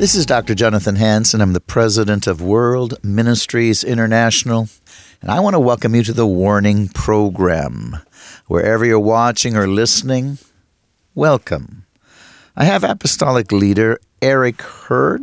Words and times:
This 0.00 0.14
is 0.14 0.24
Dr. 0.24 0.54
Jonathan 0.54 0.96
Hansen. 0.96 1.42
I'm 1.42 1.52
the 1.52 1.60
president 1.60 2.26
of 2.26 2.40
World 2.40 2.94
Ministries 3.04 3.84
International, 3.84 4.70
and 5.20 5.30
I 5.30 5.40
want 5.40 5.52
to 5.52 5.60
welcome 5.60 5.94
you 5.94 6.02
to 6.04 6.14
the 6.14 6.26
Warning 6.26 6.88
Program. 6.88 7.98
Wherever 8.46 8.86
you're 8.86 8.98
watching 8.98 9.58
or 9.58 9.68
listening, 9.68 10.38
welcome. 11.14 11.84
I 12.56 12.64
have 12.64 12.82
apostolic 12.82 13.52
leader 13.52 14.00
Eric 14.22 14.62
Hurd. 14.62 15.20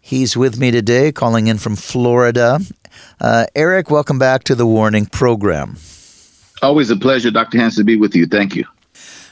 He's 0.00 0.36
with 0.36 0.60
me 0.60 0.70
today, 0.70 1.10
calling 1.10 1.48
in 1.48 1.58
from 1.58 1.74
Florida. 1.74 2.60
Uh, 3.20 3.46
Eric, 3.56 3.90
welcome 3.90 4.20
back 4.20 4.44
to 4.44 4.54
the 4.54 4.64
Warning 4.64 5.06
Program. 5.06 5.76
Always 6.62 6.90
a 6.90 6.96
pleasure, 6.96 7.32
Dr. 7.32 7.58
Hans, 7.58 7.74
to 7.78 7.84
be 7.84 7.96
with 7.96 8.14
you. 8.14 8.26
Thank 8.26 8.54
you. 8.54 8.64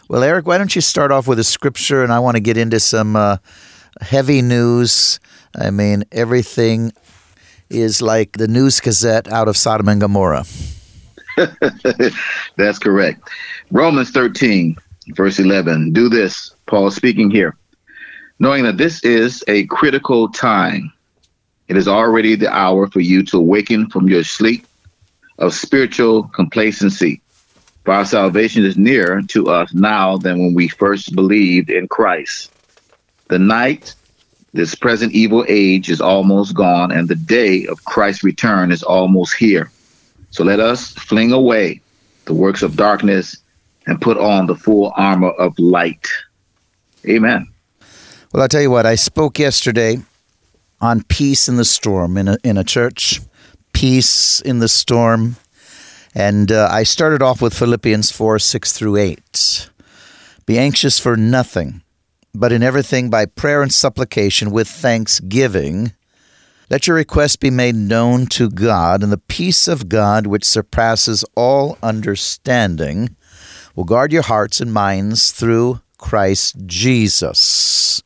Well, 0.09 0.25
Eric, 0.25 0.49
why 0.49 0.59
don't 0.59 0.75
you 0.75 0.81
start 0.81 1.13
off 1.13 1.29
with 1.29 1.39
a 1.39 1.45
scripture, 1.45 2.03
and 2.03 2.13
I 2.13 2.19
want 2.19 2.37
to 2.37 2.41
get 2.41 2.57
into 2.57 2.81
some 2.81 3.15
uh, 3.15 3.37
heavy 4.01 4.43
news. 4.43 5.21
I 5.55 5.71
mean, 5.71 6.05
everything 6.13 6.93
is 7.69 8.03
like 8.03 8.33
the 8.33 8.49
News 8.49 8.81
Gazette 8.81 9.31
out 9.31 9.49
of 9.49 9.57
Sodom 9.57 9.89
and 9.89 10.01
Gomorrah. 10.01 10.45
That's 12.57 12.79
correct. 12.79 13.29
Romans 13.71 14.11
13, 14.11 14.77
verse 15.09 15.39
11. 15.39 15.93
Do 15.93 16.09
this, 16.09 16.53
Paul 16.67 16.91
speaking 16.91 17.31
here, 17.31 17.57
knowing 18.39 18.65
that 18.65 18.77
this 18.77 19.03
is 19.05 19.45
a 19.49 19.67
critical 19.67 20.29
time. 20.29 20.93
It 21.69 21.77
is 21.77 21.87
already 21.87 22.35
the 22.35 22.53
hour 22.53 22.89
for 22.89 23.01
you 23.01 23.23
to 23.27 23.39
awaken 23.39 23.89
from 23.91 24.09
your 24.09 24.25
sleep 24.25 24.67
of 25.39 25.55
spiritual 25.55 26.25
complacency. 26.25 27.23
For 27.85 27.95
our 27.95 28.05
salvation 28.05 28.65
is 28.65 28.77
nearer 28.77 29.23
to 29.29 29.49
us 29.49 29.73
now 29.73 30.19
than 30.19 30.39
when 30.41 30.55
we 30.55 30.69
first 30.69 31.15
believed 31.15 31.71
in 31.71 31.89
Christ. 31.89 32.53
The 33.31 33.39
night, 33.39 33.95
this 34.53 34.75
present 34.75 35.13
evil 35.13 35.45
age, 35.49 35.89
is 35.89 36.01
almost 36.01 36.53
gone, 36.55 36.91
and 36.91 37.09
the 37.09 37.15
day 37.15 37.65
of 37.67 37.85
Christ's 37.85 38.25
return 38.25 38.73
is 38.73 38.83
almost 38.83 39.35
here. 39.35 39.71
So 40.31 40.43
let 40.43 40.59
us 40.59 40.91
fling 40.95 41.31
away 41.31 41.81
the 42.25 42.35
works 42.35 42.63
of 42.63 42.75
darkness 42.75 43.37
and 43.87 44.01
put 44.01 44.19
on 44.19 44.47
the 44.47 44.57
full 44.57 44.93
armor 44.97 45.31
of 45.31 45.57
light. 45.61 46.09
Amen. 47.09 47.47
Well, 48.33 48.43
I'll 48.43 48.49
tell 48.49 48.63
you 48.63 48.71
what, 48.71 48.85
I 48.85 48.97
spoke 48.97 49.39
yesterday 49.39 49.99
on 50.81 51.05
peace 51.05 51.49
in 51.49 51.55
the 51.55 51.65
storm 51.65 52.17
in 52.17 52.27
a, 52.27 52.39
in 52.43 52.59
a 52.59 52.65
church, 52.65 53.21
peace 53.73 54.41
in 54.41 54.59
the 54.59 54.69
storm. 54.69 55.37
And 56.17 56.51
uh, 56.51 56.69
I 56.69 56.83
started 56.83 57.23
off 57.23 57.41
with 57.41 57.55
Philippians 57.55 58.11
4 58.11 58.41
6 58.41 58.73
through 58.73 58.97
8. 58.97 59.71
Be 60.47 60.59
anxious 60.59 60.99
for 60.99 61.17
nothing, 61.17 61.83
but 62.35 62.53
in 62.53 62.63
everything 62.63 63.11
by 63.11 63.27
prayer 63.27 63.63
and 63.63 63.73
supplication 63.73 64.51
with 64.51 64.69
thanksgiving. 64.69 65.93
Let 66.69 66.87
your 66.87 66.97
requests 66.97 67.37
be 67.37 67.51
made 67.51 67.75
known 67.75 68.27
to 68.29 68.49
God, 68.49 69.03
and 69.03 69.11
the 69.11 69.19
peace 69.19 69.67
of 69.67 69.89
God, 69.89 70.27
which 70.27 70.45
surpasses 70.45 71.25
all 71.35 71.77
understanding, 71.83 73.17
will 73.75 73.85
guard 73.85 74.13
your 74.13 74.23
hearts 74.23 74.61
and 74.61 74.73
minds 74.73 75.33
through 75.33 75.81
Christ 75.99 76.57
Jesus. 76.67 78.03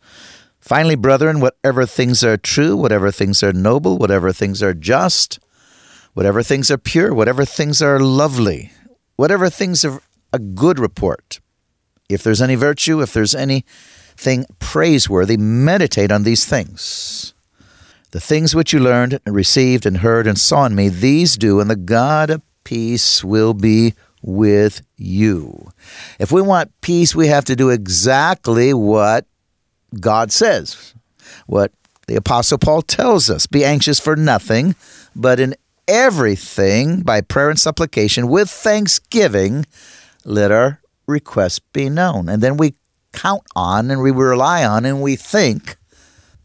Finally, 0.59 0.95
brethren, 0.95 1.41
whatever 1.41 1.85
things 1.85 2.25
are 2.25 2.39
true, 2.39 2.75
whatever 2.75 3.11
things 3.11 3.43
are 3.43 3.53
noble, 3.53 3.99
whatever 3.99 4.33
things 4.33 4.63
are 4.63 4.73
just, 4.73 5.39
whatever 6.15 6.43
things 6.43 6.71
are 6.71 6.79
pure, 6.79 7.13
whatever 7.13 7.45
things 7.45 7.83
are 7.83 8.01
lovely, 8.01 8.73
whatever 9.17 9.51
things 9.51 9.85
are 9.85 10.01
a 10.33 10.39
good 10.39 10.79
report, 10.79 11.39
if 12.09 12.23
there's 12.23 12.41
any 12.41 12.55
virtue, 12.55 13.03
if 13.03 13.13
there's 13.13 13.35
anything 14.15 14.47
praiseworthy, 14.59 15.37
meditate 15.37 16.13
on 16.13 16.23
these 16.23 16.45
things. 16.45 17.35
The 18.13 18.21
things 18.21 18.55
which 18.55 18.73
you 18.73 18.79
learned 18.79 19.19
and 19.27 19.35
received 19.35 19.87
and 19.87 19.99
heard 19.99 20.27
and 20.27 20.39
saw 20.39 20.67
in 20.67 20.75
me, 20.75 20.89
these 20.89 21.37
do, 21.37 21.61
and 21.61 21.69
the 21.69 21.77
God 21.77 22.31
of 22.31 22.43
peace 22.63 23.25
will 23.25 23.55
be 23.55 23.95
with 24.23 24.83
you. 24.97 25.73
If 26.19 26.31
we 26.33 26.41
want 26.41 26.81
peace, 26.81 27.15
we 27.15 27.27
have 27.27 27.45
to 27.47 27.57
do 27.57 27.71
exactly 27.71 28.73
what 28.73 29.27
God 30.01 30.33
says, 30.33 30.95
what 31.47 31.73
the 32.07 32.17
Apostle 32.17 32.59
Paul 32.59 32.83
tells 32.83 33.29
us 33.29 33.47
be 33.47 33.65
anxious 33.65 33.99
for 33.99 34.17
nothing, 34.17 34.77
but 35.17 35.41
in 35.41 35.57
everything, 35.89 37.03
by 37.03 37.21
prayer 37.21 37.51
and 37.51 37.59
supplication, 37.59 38.29
with 38.29 38.49
thanksgiving, 38.49 39.67
let 40.25 40.53
our 40.53 40.81
requests 41.07 41.59
be 41.59 41.91
known. 41.91 42.29
And 42.29 42.43
then 42.43 42.57
we 42.57 42.75
count 43.15 43.43
on 43.57 43.91
and 43.91 44.03
we 44.03 44.11
rely 44.11 44.65
on 44.65 44.85
and 44.85 45.01
we 45.01 45.17
think, 45.17 45.77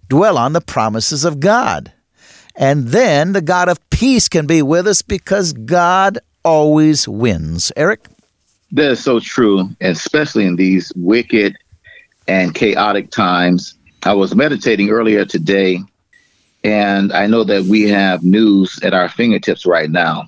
dwell 0.07 0.37
on 0.37 0.53
the 0.53 0.61
promises 0.61 1.25
of 1.25 1.39
God. 1.39 1.91
And 2.55 2.89
then 2.89 3.33
the 3.33 3.41
God 3.41 3.69
of 3.69 3.89
peace 3.89 4.29
can 4.29 4.45
be 4.45 4.61
with 4.61 4.87
us 4.87 5.01
because 5.01 5.53
God 5.53 6.19
always 6.43 7.07
wins. 7.07 7.71
Eric? 7.75 8.07
That 8.71 8.91
is 8.91 9.03
so 9.03 9.19
true, 9.19 9.69
especially 9.81 10.45
in 10.45 10.55
these 10.55 10.93
wicked 10.95 11.57
and 12.27 12.53
chaotic 12.53 13.11
times. 13.11 13.73
I 14.03 14.13
was 14.13 14.35
meditating 14.35 14.89
earlier 14.89 15.25
today, 15.25 15.79
and 16.63 17.11
I 17.11 17.27
know 17.27 17.43
that 17.43 17.63
we 17.63 17.89
have 17.89 18.23
news 18.23 18.79
at 18.83 18.93
our 18.93 19.09
fingertips 19.09 19.65
right 19.65 19.89
now. 19.89 20.27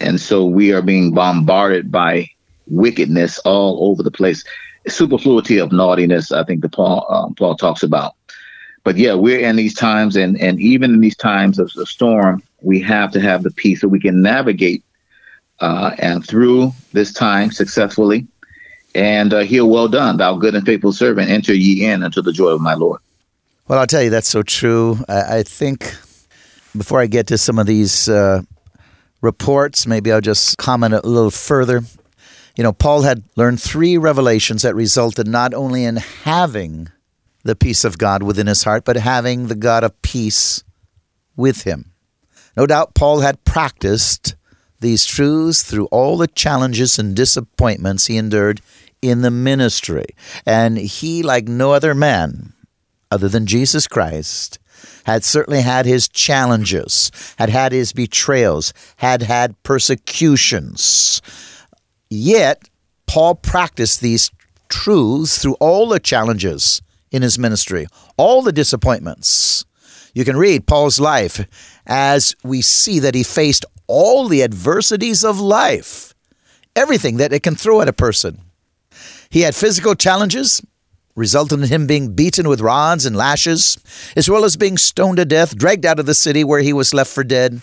And 0.00 0.20
so 0.20 0.44
we 0.44 0.72
are 0.72 0.82
being 0.82 1.12
bombarded 1.12 1.90
by 1.90 2.30
wickedness 2.68 3.38
all 3.40 3.90
over 3.90 4.02
the 4.02 4.10
place. 4.10 4.44
Superfluity 4.88 5.58
of 5.58 5.72
naughtiness, 5.72 6.32
I 6.32 6.44
think 6.44 6.62
the 6.62 6.68
Paul 6.68 7.06
um, 7.08 7.34
Paul 7.34 7.56
talks 7.56 7.82
about. 7.82 8.14
But 8.84 8.96
yeah, 8.96 9.14
we're 9.14 9.40
in 9.40 9.56
these 9.56 9.74
times, 9.74 10.16
and 10.16 10.40
and 10.40 10.60
even 10.60 10.94
in 10.94 11.00
these 11.00 11.16
times 11.16 11.58
of 11.58 11.72
the 11.74 11.86
storm, 11.86 12.42
we 12.62 12.80
have 12.80 13.12
to 13.12 13.20
have 13.20 13.42
the 13.42 13.50
peace 13.50 13.80
so 13.80 13.88
we 13.88 14.00
can 14.00 14.22
navigate 14.22 14.82
uh, 15.60 15.94
and 15.98 16.26
through 16.26 16.72
this 16.92 17.12
time 17.12 17.50
successfully. 17.50 18.26
And 18.94 19.34
uh, 19.34 19.40
hear, 19.40 19.64
well 19.64 19.88
done, 19.88 20.16
thou 20.16 20.36
good 20.36 20.54
and 20.54 20.64
faithful 20.64 20.92
servant. 20.92 21.30
Enter 21.30 21.54
ye 21.54 21.84
in 21.84 22.02
unto 22.02 22.22
the 22.22 22.32
joy 22.32 22.48
of 22.48 22.60
my 22.60 22.74
Lord. 22.74 23.00
Well, 23.68 23.78
I'll 23.78 23.86
tell 23.86 24.02
you, 24.02 24.10
that's 24.10 24.28
so 24.28 24.42
true. 24.42 24.98
I, 25.08 25.38
I 25.38 25.42
think 25.42 25.94
before 26.76 27.00
I 27.00 27.06
get 27.06 27.26
to 27.28 27.38
some 27.38 27.58
of 27.58 27.66
these 27.66 28.08
uh, 28.08 28.42
reports, 29.20 29.86
maybe 29.86 30.10
I'll 30.10 30.22
just 30.22 30.56
comment 30.56 30.94
a 30.94 31.06
little 31.06 31.30
further. 31.30 31.82
You 32.58 32.64
know, 32.64 32.72
Paul 32.72 33.02
had 33.02 33.22
learned 33.36 33.62
three 33.62 33.96
revelations 33.96 34.62
that 34.62 34.74
resulted 34.74 35.28
not 35.28 35.54
only 35.54 35.84
in 35.84 35.94
having 35.94 36.88
the 37.44 37.54
peace 37.54 37.84
of 37.84 37.98
God 37.98 38.24
within 38.24 38.48
his 38.48 38.64
heart, 38.64 38.84
but 38.84 38.96
having 38.96 39.46
the 39.46 39.54
God 39.54 39.84
of 39.84 40.02
peace 40.02 40.64
with 41.36 41.62
him. 41.62 41.92
No 42.56 42.66
doubt 42.66 42.96
Paul 42.96 43.20
had 43.20 43.44
practiced 43.44 44.34
these 44.80 45.06
truths 45.06 45.62
through 45.62 45.86
all 45.86 46.16
the 46.16 46.26
challenges 46.26 46.98
and 46.98 47.14
disappointments 47.14 48.06
he 48.06 48.16
endured 48.16 48.60
in 49.00 49.22
the 49.22 49.30
ministry. 49.30 50.06
And 50.44 50.78
he, 50.78 51.22
like 51.22 51.46
no 51.46 51.70
other 51.70 51.94
man 51.94 52.54
other 53.08 53.28
than 53.28 53.46
Jesus 53.46 53.86
Christ, 53.86 54.58
had 55.04 55.22
certainly 55.22 55.62
had 55.62 55.86
his 55.86 56.08
challenges, 56.08 57.12
had 57.38 57.50
had 57.50 57.70
his 57.70 57.92
betrayals, 57.92 58.74
had 58.96 59.22
had 59.22 59.62
persecutions. 59.62 61.22
Yet, 62.10 62.68
Paul 63.06 63.34
practiced 63.34 64.00
these 64.00 64.30
truths 64.68 65.40
through 65.40 65.54
all 65.54 65.88
the 65.88 66.00
challenges 66.00 66.82
in 67.10 67.22
his 67.22 67.38
ministry, 67.38 67.86
all 68.16 68.42
the 68.42 68.52
disappointments. 68.52 69.64
You 70.14 70.24
can 70.24 70.36
read 70.36 70.66
Paul's 70.66 71.00
life 71.00 71.46
as 71.86 72.34
we 72.42 72.60
see 72.62 72.98
that 73.00 73.14
he 73.14 73.22
faced 73.22 73.64
all 73.86 74.28
the 74.28 74.42
adversities 74.42 75.24
of 75.24 75.40
life, 75.40 76.14
everything 76.76 77.16
that 77.16 77.32
it 77.32 77.42
can 77.42 77.54
throw 77.54 77.80
at 77.80 77.88
a 77.88 77.92
person. 77.92 78.40
He 79.30 79.42
had 79.42 79.54
physical 79.54 79.94
challenges, 79.94 80.62
resulting 81.14 81.62
in 81.62 81.68
him 81.68 81.86
being 81.86 82.14
beaten 82.14 82.48
with 82.48 82.60
rods 82.60 83.04
and 83.04 83.16
lashes, 83.16 83.78
as 84.16 84.28
well 84.28 84.44
as 84.44 84.56
being 84.56 84.76
stoned 84.76 85.16
to 85.18 85.24
death, 85.24 85.56
dragged 85.56 85.84
out 85.84 85.98
of 85.98 86.06
the 86.06 86.14
city 86.14 86.44
where 86.44 86.60
he 86.60 86.72
was 86.72 86.94
left 86.94 87.12
for 87.12 87.24
dead. 87.24 87.60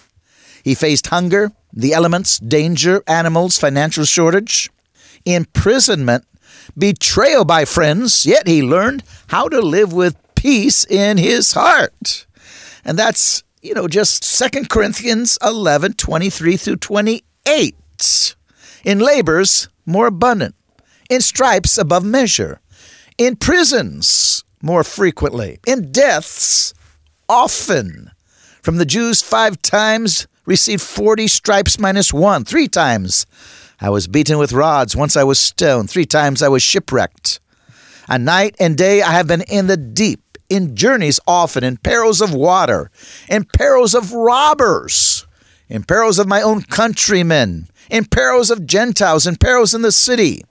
He 0.65 0.73
faced 0.73 1.07
hunger, 1.07 1.51
the 1.71 1.94
elements, 1.94 2.39
danger, 2.39 3.03
animals, 3.06 3.56
financial 3.56 4.03
shortage, 4.03 4.71
imprisonment, 5.23 6.25
betrayal 6.75 7.45
by 7.45 7.65
friends, 7.65 8.25
yet 8.25 8.47
he 8.47 8.63
learned 8.63 9.03
how 9.27 9.47
to 9.47 9.62
live 9.62 9.94
with 9.94 10.17
peace 10.33 10.83
in 10.83 11.19
his 11.19 11.51
heart. 11.51 12.25
And 12.83 12.97
that's, 12.97 13.44
you 13.62 13.75
know, 13.75 13.88
just 13.88 14.23
Second 14.23 14.67
Corinthians 14.71 15.38
11 15.44 15.94
23 15.94 16.57
through 16.57 16.77
28. 16.77 18.35
In 18.83 19.00
labors, 19.00 19.69
more 19.85 20.07
abundant. 20.07 20.56
In 21.12 21.21
stripes, 21.21 21.77
above 21.77 22.03
measure. 22.03 22.59
In 23.19 23.35
prisons, 23.35 24.44
more 24.63 24.83
frequently. 24.83 25.59
In 25.67 25.91
deaths, 25.91 26.73
often. 27.29 28.09
From 28.63 28.77
the 28.77 28.85
Jews, 28.85 29.21
five 29.21 29.62
times 29.62 30.25
received 30.45 30.81
40 30.81 31.27
stripes 31.27 31.80
minus 31.80 32.13
one, 32.13 32.45
three 32.45 32.68
times. 32.68 33.25
I 33.80 33.89
was 33.89 34.07
beaten 34.07 34.38
with 34.38 34.53
rods. 34.53 34.95
Once 34.95 35.18
I 35.18 35.24
was 35.24 35.39
stoned. 35.39 35.89
Three 35.89 36.06
times 36.06 36.42
I 36.42 36.47
was 36.47 36.63
shipwrecked. 36.63 37.39
A 38.07 38.18
night 38.18 38.56
and 38.59 38.77
day 38.77 39.01
I 39.01 39.12
have 39.12 39.27
been 39.27 39.42
in 39.42 39.68
the 39.68 39.77
deep, 39.77 40.38
in 40.50 40.75
journeys 40.75 41.19
often, 41.27 41.63
in 41.63 41.77
perils 41.77 42.21
of 42.21 42.33
water, 42.33 42.92
in 43.30 43.45
perils 43.45 43.95
of 43.95 44.13
robbers, 44.13 45.25
in 45.68 45.83
perils 45.83 46.19
of 46.19 46.27
my 46.27 46.42
own 46.42 46.62
countrymen, 46.62 47.68
in 47.89 48.06
perils 48.06 48.51
of 48.51 48.68
Gentiles, 48.68 49.25
in 49.25 49.36
perils 49.38 49.74
in 49.74 49.81
the 49.81 49.91
city, 49.91 50.44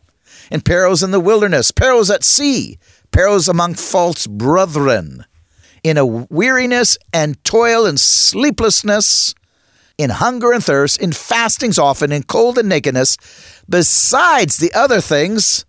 in 0.51 0.61
perils 0.61 1.03
in 1.03 1.13
the 1.13 1.21
wilderness, 1.21 1.71
perils 1.71 2.11
at 2.11 2.25
sea, 2.25 2.79
perils 3.13 3.49
among 3.49 3.75
false 3.75 4.27
brethren, 4.27 5.25
in 5.85 5.97
a 5.97 6.05
weariness 6.05 6.99
and 7.13 7.43
toil 7.45 7.87
and 7.87 8.01
sleeplessness, 8.01 9.35
in 9.99 10.11
hunger 10.11 10.53
and 10.53 10.65
thirst, 10.65 11.01
in 11.01 11.13
fastings 11.13 11.79
often, 11.79 12.13
in 12.13 12.23
cold 12.25 12.59
and 12.59 12.69
nakedness, 12.69 13.17
besides 13.69 14.57
the 14.57 14.73
other 14.75 15.01
things, 15.01 15.65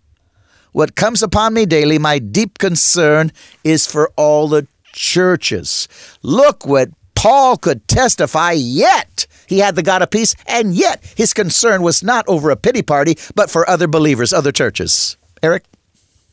what 0.72 0.94
comes 0.94 1.22
upon 1.22 1.54
me 1.54 1.64
daily, 1.64 1.98
my 1.98 2.18
deep 2.18 2.58
concern 2.58 3.32
is 3.64 3.86
for 3.86 4.10
all 4.16 4.48
the 4.48 4.66
churches. 4.92 5.88
Look 6.22 6.66
what 6.66 6.90
Paul 7.14 7.56
could 7.56 7.86
testify, 7.88 8.52
yet 8.52 9.26
he 9.46 9.58
had 9.58 9.76
the 9.76 9.82
God 9.82 10.02
of 10.02 10.10
peace, 10.10 10.34
and 10.46 10.74
yet 10.74 11.02
his 11.16 11.32
concern 11.32 11.82
was 11.82 12.02
not 12.02 12.24
over 12.28 12.50
a 12.50 12.56
pity 12.56 12.82
party, 12.82 13.16
but 13.34 13.50
for 13.50 13.68
other 13.68 13.88
believers, 13.88 14.32
other 14.32 14.52
churches. 14.52 15.16
Eric? 15.42 15.64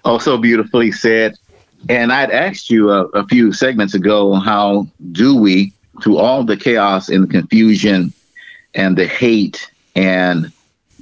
Oh, 0.04 0.18
so 0.18 0.38
beautifully 0.38 0.92
said. 0.92 1.36
And 1.90 2.12
I'd 2.12 2.32
asked 2.32 2.70
you 2.70 2.90
a, 2.92 3.06
a 3.10 3.26
few 3.28 3.54
segments 3.54 3.94
ago 3.94 4.34
how 4.34 4.88
do 5.12 5.36
we 5.36 5.74
through 6.02 6.18
all 6.18 6.44
the 6.44 6.58
chaos 6.58 7.10
and 7.10 7.24
the 7.24 7.28
confusion 7.28 8.14
and 8.74 8.98
the 8.98 9.08
hate 9.08 9.70
and 9.96 10.52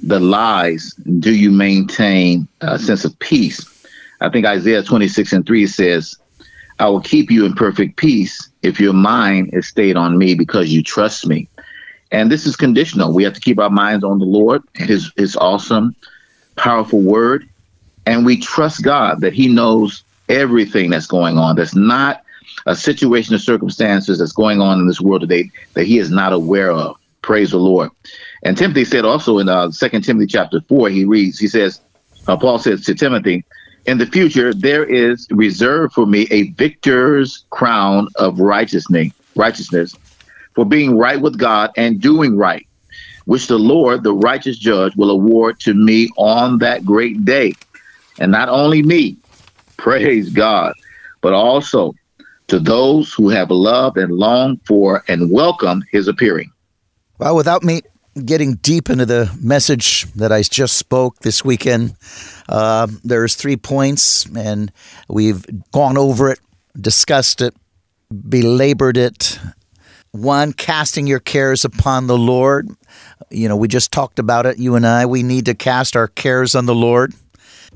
the 0.02 0.20
lies, 0.20 0.94
do 1.18 1.34
you 1.34 1.50
maintain 1.50 2.48
a 2.60 2.78
sense 2.78 3.04
of 3.04 3.18
peace? 3.18 3.64
I 4.20 4.28
think 4.28 4.46
Isaiah 4.46 4.82
26 4.82 5.32
and 5.32 5.46
3 5.46 5.66
says, 5.66 6.16
I 6.78 6.88
will 6.88 7.00
keep 7.00 7.30
you 7.30 7.44
in 7.46 7.54
perfect 7.54 7.96
peace 7.96 8.50
if 8.62 8.80
your 8.80 8.92
mind 8.92 9.50
is 9.52 9.68
stayed 9.68 9.96
on 9.96 10.18
me 10.18 10.34
because 10.34 10.72
you 10.72 10.82
trust 10.82 11.26
me. 11.26 11.48
And 12.10 12.30
this 12.30 12.46
is 12.46 12.56
conditional. 12.56 13.12
We 13.12 13.24
have 13.24 13.34
to 13.34 13.40
keep 13.40 13.58
our 13.58 13.70
minds 13.70 14.04
on 14.04 14.18
the 14.18 14.26
Lord, 14.26 14.62
his 14.74 15.10
his 15.16 15.34
awesome, 15.36 15.96
powerful 16.56 17.00
word, 17.00 17.48
and 18.04 18.26
we 18.26 18.36
trust 18.36 18.82
God 18.82 19.22
that 19.22 19.32
he 19.32 19.48
knows 19.48 20.04
everything 20.28 20.90
that's 20.90 21.06
going 21.06 21.38
on. 21.38 21.56
That's 21.56 21.74
not 21.74 22.22
a 22.66 22.76
situation 22.76 23.34
or 23.34 23.38
circumstances 23.38 24.18
that's 24.18 24.32
going 24.32 24.60
on 24.60 24.80
in 24.80 24.86
this 24.86 25.00
world 25.00 25.22
today 25.22 25.50
that 25.74 25.84
he 25.84 25.98
is 25.98 26.10
not 26.10 26.32
aware 26.32 26.72
of. 26.72 26.96
Praise 27.22 27.50
the 27.52 27.58
Lord. 27.58 27.90
And 28.42 28.56
Timothy 28.56 28.84
said 28.84 29.04
also 29.04 29.38
in 29.38 29.48
uh, 29.48 29.70
2 29.70 30.00
Timothy 30.00 30.26
chapter 30.26 30.60
4, 30.68 30.90
he 30.90 31.04
reads, 31.04 31.38
he 31.38 31.48
says, 31.48 31.80
uh, 32.26 32.36
Paul 32.36 32.58
says 32.58 32.84
to 32.84 32.94
Timothy, 32.94 33.44
in 33.86 33.98
the 33.98 34.06
future 34.06 34.54
there 34.54 34.84
is 34.84 35.26
reserved 35.30 35.92
for 35.92 36.06
me 36.06 36.26
a 36.30 36.50
victor's 36.52 37.44
crown 37.50 38.08
of 38.16 38.38
righteousness, 38.38 39.08
righteousness 39.34 39.96
for 40.54 40.64
being 40.64 40.96
right 40.96 41.20
with 41.20 41.38
God 41.38 41.70
and 41.76 42.00
doing 42.00 42.36
right, 42.36 42.66
which 43.24 43.46
the 43.46 43.58
Lord, 43.58 44.02
the 44.02 44.14
righteous 44.14 44.58
judge, 44.58 44.94
will 44.96 45.10
award 45.10 45.58
to 45.60 45.74
me 45.74 46.08
on 46.16 46.58
that 46.58 46.84
great 46.84 47.24
day. 47.24 47.54
And 48.18 48.30
not 48.30 48.48
only 48.48 48.82
me, 48.82 49.16
praise 49.78 50.30
God, 50.30 50.74
but 51.22 51.32
also 51.32 51.92
to 52.52 52.58
those 52.58 53.14
who 53.14 53.30
have 53.30 53.50
loved 53.50 53.96
and 53.96 54.12
longed 54.12 54.60
for 54.66 55.02
and 55.08 55.30
welcome 55.30 55.82
his 55.90 56.06
appearing. 56.06 56.52
Well, 57.16 57.34
without 57.34 57.62
me 57.62 57.80
getting 58.26 58.56
deep 58.56 58.90
into 58.90 59.06
the 59.06 59.34
message 59.40 60.04
that 60.16 60.32
I 60.32 60.42
just 60.42 60.76
spoke 60.76 61.20
this 61.20 61.42
weekend, 61.42 61.94
uh, 62.50 62.88
there's 63.04 63.36
three 63.36 63.56
points, 63.56 64.26
and 64.36 64.70
we've 65.08 65.46
gone 65.72 65.96
over 65.96 66.30
it, 66.30 66.40
discussed 66.78 67.40
it, 67.40 67.56
belabored 68.28 68.98
it. 68.98 69.38
One, 70.10 70.52
casting 70.52 71.06
your 71.06 71.20
cares 71.20 71.64
upon 71.64 72.06
the 72.06 72.18
Lord. 72.18 72.68
You 73.30 73.48
know, 73.48 73.56
we 73.56 73.66
just 73.66 73.92
talked 73.92 74.18
about 74.18 74.44
it, 74.44 74.58
you 74.58 74.74
and 74.74 74.86
I. 74.86 75.06
We 75.06 75.22
need 75.22 75.46
to 75.46 75.54
cast 75.54 75.96
our 75.96 76.06
cares 76.06 76.54
on 76.54 76.66
the 76.66 76.74
Lord 76.74 77.14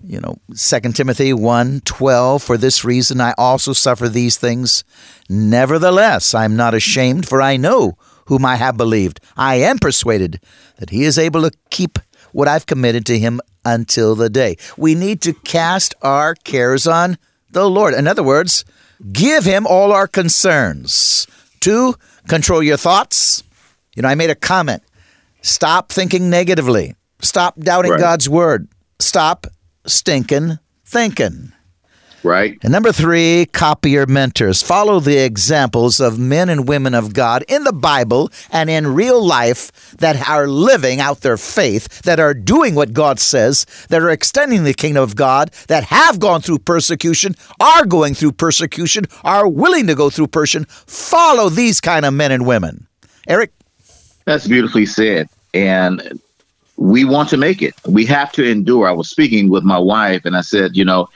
you 0.06 0.20
know 0.20 0.36
2 0.56 0.92
timothy 0.92 1.32
1 1.32 1.80
12 1.84 2.42
for 2.42 2.56
this 2.56 2.84
reason 2.84 3.20
i 3.20 3.34
also 3.36 3.72
suffer 3.72 4.08
these 4.08 4.36
things. 4.36 4.84
Nevertheless 5.28 6.34
i 6.34 6.44
am 6.44 6.56
not 6.56 6.74
ashamed 6.74 7.28
for 7.28 7.42
i 7.42 7.56
know 7.56 7.98
whom 8.26 8.44
i 8.44 8.56
have 8.56 8.76
believed. 8.76 9.20
I 9.36 9.56
am 9.56 9.78
persuaded 9.78 10.40
that 10.78 10.90
he 10.90 11.04
is 11.04 11.18
able 11.18 11.42
to 11.42 11.56
keep 11.70 11.98
what 12.32 12.48
i've 12.48 12.66
committed 12.66 13.04
to 13.06 13.18
him 13.18 13.40
until 13.64 14.14
the 14.14 14.30
day. 14.30 14.56
We 14.76 14.94
need 14.94 15.20
to 15.22 15.32
cast 15.32 15.94
our 16.02 16.34
cares 16.34 16.86
on 16.86 17.18
the 17.50 17.68
lord. 17.68 17.94
In 17.94 18.06
other 18.06 18.22
words 18.22 18.64
give 19.12 19.44
him 19.44 19.66
all 19.66 19.92
our 19.92 20.06
concerns. 20.06 21.26
Two 21.60 21.94
control 22.28 22.62
your 22.62 22.76
thoughts. 22.76 23.42
You 23.96 24.02
know 24.02 24.08
i 24.08 24.14
made 24.14 24.30
a 24.30 24.36
comment. 24.36 24.82
Stop 25.42 25.90
thinking 25.90 26.30
negatively. 26.30 26.94
Stop 27.20 27.58
doubting 27.58 27.92
right. 27.92 28.00
god's 28.00 28.28
word. 28.28 28.68
Stop 28.98 29.46
stinking 29.86 30.58
thinking. 30.84 31.52
Right. 32.22 32.58
And 32.62 32.72
number 32.72 32.90
three, 32.90 33.46
copy 33.46 33.90
your 33.90 34.06
mentors. 34.06 34.60
Follow 34.60 34.98
the 34.98 35.18
examples 35.18 36.00
of 36.00 36.18
men 36.18 36.48
and 36.48 36.66
women 36.66 36.92
of 36.92 37.14
God 37.14 37.44
in 37.46 37.62
the 37.62 37.72
Bible 37.72 38.30
and 38.50 38.68
in 38.68 38.94
real 38.94 39.24
life 39.24 39.94
that 39.98 40.28
are 40.28 40.48
living 40.48 40.98
out 40.98 41.20
their 41.20 41.36
faith, 41.36 42.02
that 42.02 42.18
are 42.18 42.34
doing 42.34 42.74
what 42.74 42.92
God 42.92 43.20
says, 43.20 43.64
that 43.90 44.02
are 44.02 44.10
extending 44.10 44.64
the 44.64 44.74
kingdom 44.74 45.04
of 45.04 45.14
God, 45.14 45.52
that 45.68 45.84
have 45.84 46.18
gone 46.18 46.40
through 46.40 46.58
persecution, 46.60 47.36
are 47.60 47.86
going 47.86 48.14
through 48.14 48.32
persecution, 48.32 49.04
are 49.22 49.46
willing 49.46 49.86
to 49.86 49.94
go 49.94 50.10
through 50.10 50.26
persecution. 50.26 50.66
Follow 50.86 51.48
these 51.48 51.80
kind 51.80 52.04
of 52.04 52.12
men 52.12 52.32
and 52.32 52.44
women. 52.44 52.88
Eric? 53.28 53.52
That's 54.24 54.48
beautifully 54.48 54.86
said. 54.86 55.28
And 55.54 56.20
we 56.76 57.04
want 57.04 57.28
to 57.30 57.36
make 57.36 57.62
it. 57.62 57.74
We 57.84 58.04
have 58.06 58.32
to 58.32 58.48
endure. 58.48 58.88
I 58.88 58.92
was 58.92 59.10
speaking 59.10 59.50
with 59.50 59.64
my 59.64 59.78
wife 59.78 60.24
and 60.24 60.36
I 60.36 60.42
said, 60.42 60.76
you 60.76 60.84
know, 60.84 61.08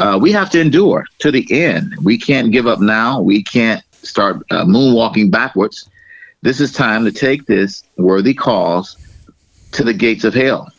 uh, 0.00 0.18
we 0.20 0.32
have 0.32 0.50
to 0.50 0.60
endure 0.60 1.04
to 1.20 1.30
the 1.30 1.46
end. 1.50 1.94
We 2.02 2.18
can't 2.18 2.50
give 2.50 2.66
up 2.66 2.80
now. 2.80 3.20
We 3.20 3.42
can't 3.42 3.82
start 4.02 4.44
uh, 4.50 4.64
moonwalking 4.64 5.30
backwards. 5.30 5.88
This 6.42 6.60
is 6.60 6.72
time 6.72 7.04
to 7.04 7.12
take 7.12 7.46
this 7.46 7.84
worthy 7.96 8.34
cause 8.34 8.96
to 9.72 9.84
the 9.84 9.94
gates 9.94 10.24
of 10.24 10.34
hell 10.34 10.70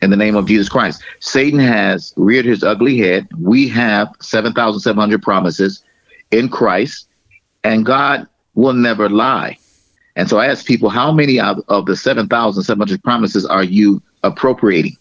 in 0.00 0.10
the 0.10 0.16
name 0.16 0.36
of 0.36 0.46
Jesus 0.46 0.68
Christ. 0.68 1.02
Satan 1.20 1.60
has 1.60 2.12
reared 2.16 2.44
his 2.44 2.64
ugly 2.64 2.98
head. 2.98 3.28
We 3.38 3.68
have 3.68 4.08
7,700 4.20 5.22
promises 5.22 5.82
in 6.30 6.48
Christ, 6.48 7.08
and 7.62 7.86
God 7.86 8.26
will 8.54 8.72
never 8.72 9.08
lie. 9.08 9.58
And 10.16 10.28
so 10.28 10.38
I 10.38 10.46
ask 10.46 10.66
people, 10.66 10.90
how 10.90 11.10
many 11.12 11.40
of, 11.40 11.60
of 11.68 11.86
the 11.86 11.96
7,700 11.96 13.02
promises 13.02 13.46
are 13.46 13.64
you 13.64 14.02
appropriating 14.22 14.96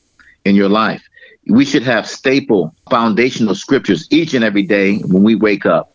in 0.45 0.55
your 0.55 0.69
life? 0.69 1.03
We 1.47 1.65
should 1.65 1.83
have 1.83 2.07
staple 2.07 2.73
foundational 2.89 3.55
scriptures 3.55 4.07
each 4.11 4.33
and 4.33 4.43
every 4.43 4.63
day 4.63 4.99
when 4.99 5.23
we 5.23 5.35
wake 5.35 5.65
up 5.65 5.91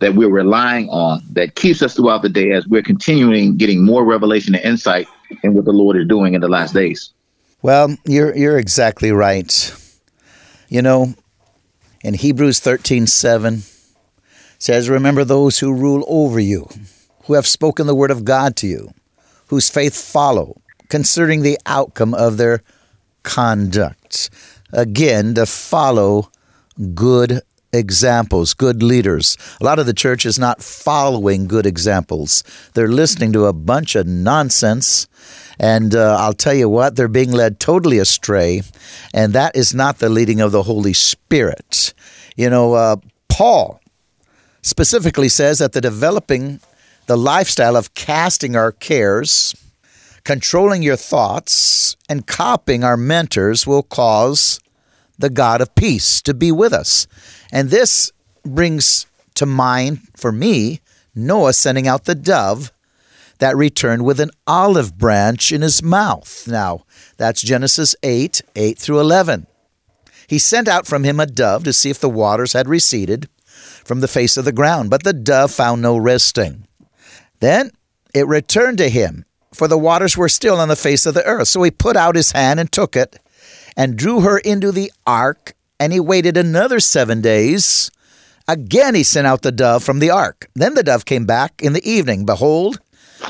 that 0.00 0.14
we're 0.14 0.30
relying 0.30 0.88
on 0.88 1.22
that 1.32 1.54
keeps 1.54 1.82
us 1.82 1.94
throughout 1.94 2.22
the 2.22 2.28
day 2.28 2.52
as 2.52 2.66
we're 2.66 2.82
continuing 2.82 3.56
getting 3.56 3.84
more 3.84 4.04
revelation 4.04 4.54
and 4.54 4.64
insight 4.64 5.06
in 5.42 5.54
what 5.54 5.64
the 5.64 5.72
Lord 5.72 5.96
is 5.96 6.06
doing 6.06 6.34
in 6.34 6.40
the 6.40 6.48
last 6.48 6.74
days. 6.74 7.12
Well, 7.62 7.96
you're 8.04 8.34
you're 8.34 8.58
exactly 8.58 9.12
right. 9.12 9.74
You 10.68 10.82
know, 10.82 11.14
in 12.02 12.14
Hebrews 12.14 12.60
13:7 12.60 13.62
says, 14.58 14.88
"Remember 14.88 15.24
those 15.24 15.58
who 15.58 15.72
rule 15.72 16.04
over 16.08 16.40
you, 16.40 16.68
who 17.30 17.34
have 17.34 17.46
spoken 17.46 17.86
the 17.86 17.94
word 17.94 18.10
of 18.10 18.24
God 18.24 18.56
to 18.56 18.66
you, 18.66 18.90
whose 19.46 19.70
faith 19.70 19.94
follow, 19.94 20.60
concerning 20.88 21.42
the 21.42 21.56
outcome 21.64 22.12
of 22.12 22.38
their 22.38 22.60
conduct." 23.22 24.30
Again, 24.72 25.34
to 25.34 25.46
follow 25.46 26.28
good 26.92 27.42
examples, 27.72 28.52
good 28.52 28.82
leaders. 28.82 29.36
A 29.60 29.64
lot 29.64 29.78
of 29.78 29.86
the 29.86 29.94
church 29.94 30.26
is 30.26 30.40
not 30.40 30.60
following 30.60 31.46
good 31.46 31.66
examples. 31.66 32.42
They're 32.74 32.88
listening 32.88 33.32
to 33.34 33.46
a 33.46 33.52
bunch 33.52 33.94
of 33.94 34.08
nonsense. 34.08 35.06
And 35.60 35.94
uh, 35.94 36.16
I'll 36.18 36.32
tell 36.32 36.54
you 36.54 36.68
what, 36.68 36.96
they're 36.96 37.06
being 37.06 37.30
led 37.30 37.60
totally 37.60 37.98
astray. 37.98 38.62
And 39.14 39.32
that 39.34 39.54
is 39.54 39.72
not 39.72 39.98
the 39.98 40.08
leading 40.08 40.40
of 40.40 40.50
the 40.50 40.64
Holy 40.64 40.94
Spirit. 40.94 41.94
You 42.36 42.50
know, 42.50 42.74
uh, 42.74 42.96
Paul 43.28 43.80
specifically 44.62 45.28
says 45.28 45.60
that 45.60 45.72
the 45.72 45.80
developing 45.80 46.60
the 47.10 47.16
lifestyle 47.16 47.76
of 47.76 47.92
casting 47.94 48.54
our 48.54 48.70
cares, 48.70 49.52
controlling 50.22 50.80
your 50.80 50.94
thoughts, 50.94 51.96
and 52.08 52.24
copying 52.24 52.84
our 52.84 52.96
mentors 52.96 53.66
will 53.66 53.82
cause 53.82 54.60
the 55.18 55.28
God 55.28 55.60
of 55.60 55.74
peace 55.74 56.22
to 56.22 56.32
be 56.32 56.52
with 56.52 56.72
us. 56.72 57.08
And 57.50 57.68
this 57.68 58.12
brings 58.44 59.06
to 59.34 59.44
mind 59.44 60.02
for 60.16 60.30
me 60.30 60.82
Noah 61.12 61.52
sending 61.52 61.88
out 61.88 62.04
the 62.04 62.14
dove 62.14 62.70
that 63.38 63.56
returned 63.56 64.04
with 64.04 64.20
an 64.20 64.30
olive 64.46 64.96
branch 64.96 65.50
in 65.50 65.62
his 65.62 65.82
mouth. 65.82 66.46
Now, 66.46 66.84
that's 67.16 67.42
Genesis 67.42 67.96
8 68.04 68.40
8 68.54 68.78
through 68.78 69.00
11. 69.00 69.48
He 70.28 70.38
sent 70.38 70.68
out 70.68 70.86
from 70.86 71.02
him 71.02 71.18
a 71.18 71.26
dove 71.26 71.64
to 71.64 71.72
see 71.72 71.90
if 71.90 71.98
the 71.98 72.08
waters 72.08 72.52
had 72.52 72.68
receded 72.68 73.28
from 73.84 73.98
the 73.98 74.06
face 74.06 74.36
of 74.36 74.44
the 74.44 74.52
ground, 74.52 74.90
but 74.90 75.02
the 75.02 75.12
dove 75.12 75.50
found 75.50 75.82
no 75.82 75.96
resting. 75.96 76.68
Then 77.40 77.70
it 78.14 78.26
returned 78.26 78.78
to 78.78 78.88
him, 78.88 79.24
for 79.52 79.66
the 79.66 79.78
waters 79.78 80.16
were 80.16 80.28
still 80.28 80.60
on 80.60 80.68
the 80.68 80.76
face 80.76 81.06
of 81.06 81.14
the 81.14 81.24
earth. 81.24 81.48
So 81.48 81.62
he 81.62 81.70
put 81.70 81.96
out 81.96 82.16
his 82.16 82.32
hand 82.32 82.60
and 82.60 82.70
took 82.70 82.96
it, 82.96 83.18
and 83.76 83.96
drew 83.96 84.20
her 84.20 84.38
into 84.38 84.72
the 84.72 84.92
ark 85.06 85.54
and 85.80 85.92
he 85.92 85.98
waited 85.98 86.36
another 86.36 86.78
seven 86.78 87.22
days. 87.22 87.90
Again 88.46 88.94
he 88.94 89.02
sent 89.02 89.26
out 89.26 89.42
the 89.42 89.50
dove 89.50 89.82
from 89.82 89.98
the 89.98 90.10
ark. 90.10 90.48
Then 90.54 90.74
the 90.74 90.82
dove 90.82 91.06
came 91.06 91.24
back 91.24 91.62
in 91.62 91.72
the 91.72 91.90
evening. 91.90 92.26
Behold, 92.26 92.78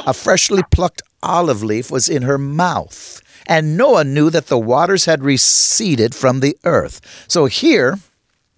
a 0.06 0.12
freshly 0.12 0.62
plucked 0.70 1.02
olive 1.22 1.62
leaf 1.62 1.90
was 1.90 2.08
in 2.08 2.22
her 2.22 2.38
mouth. 2.38 3.22
And 3.46 3.76
Noah 3.76 4.04
knew 4.04 4.30
that 4.30 4.46
the 4.46 4.58
waters 4.58 5.04
had 5.06 5.24
receded 5.24 6.14
from 6.14 6.40
the 6.40 6.56
earth. 6.64 7.00
So 7.28 7.46
here, 7.46 7.98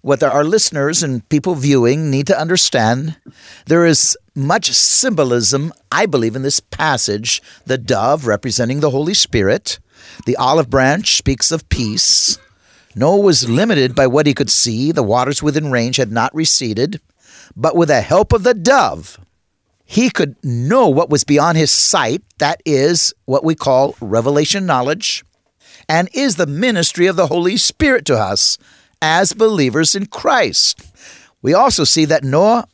what 0.03 0.21
our 0.21 0.43
listeners 0.43 1.01
and 1.01 1.27
people 1.29 1.55
viewing 1.55 2.11
need 2.11 2.27
to 2.27 2.39
understand, 2.39 3.15
there 3.67 3.85
is 3.85 4.17
much 4.35 4.69
symbolism, 4.71 5.73
I 5.91 6.05
believe, 6.05 6.35
in 6.35 6.41
this 6.41 6.59
passage. 6.59 7.41
The 7.65 7.77
dove 7.77 8.27
representing 8.27 8.81
the 8.81 8.89
Holy 8.89 9.13
Spirit, 9.13 9.79
the 10.25 10.35
olive 10.35 10.69
branch 10.69 11.15
speaks 11.15 11.53
of 11.53 11.67
peace, 11.69 12.37
Noah 12.95 13.21
was 13.21 13.49
limited 13.49 13.95
by 13.95 14.07
what 14.07 14.27
he 14.27 14.33
could 14.33 14.49
see. 14.49 14.91
The 14.91 15.03
waters 15.03 15.41
within 15.41 15.71
range 15.71 15.95
had 15.95 16.11
not 16.11 16.35
receded. 16.35 17.01
But 17.55 17.75
with 17.75 17.87
the 17.87 18.01
help 18.01 18.33
of 18.33 18.43
the 18.43 18.53
dove, 18.53 19.17
he 19.85 20.09
could 20.09 20.35
know 20.43 20.89
what 20.89 21.09
was 21.09 21.23
beyond 21.23 21.57
his 21.57 21.71
sight. 21.71 22.21
That 22.39 22.61
is 22.65 23.13
what 23.25 23.43
we 23.43 23.55
call 23.55 23.95
revelation 23.99 24.65
knowledge, 24.65 25.23
and 25.87 26.09
is 26.13 26.35
the 26.35 26.45
ministry 26.45 27.07
of 27.07 27.15
the 27.15 27.27
Holy 27.27 27.57
Spirit 27.57 28.05
to 28.05 28.15
us 28.15 28.57
as 29.03 29.33
believers 29.33 29.95
in 29.95 30.05
Christ. 30.05 30.81
We 31.41 31.53
also 31.53 31.83
see 31.83 32.05
that 32.05 32.23
Noah 32.23 32.65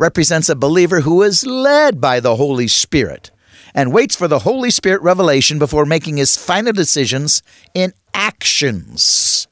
represents 0.00 0.48
a 0.48 0.56
believer 0.56 1.02
who 1.02 1.22
is 1.22 1.46
led 1.46 2.00
by 2.00 2.18
the 2.18 2.34
Holy 2.34 2.66
Spirit 2.66 3.30
and 3.72 3.92
waits 3.92 4.16
for 4.16 4.26
the 4.26 4.40
Holy 4.40 4.72
Spirit 4.72 5.00
revelation 5.02 5.60
before 5.60 5.86
making 5.86 6.16
his 6.16 6.36
final 6.36 6.72
decisions 6.72 7.40
in 7.72 7.92
actions. 8.12 9.46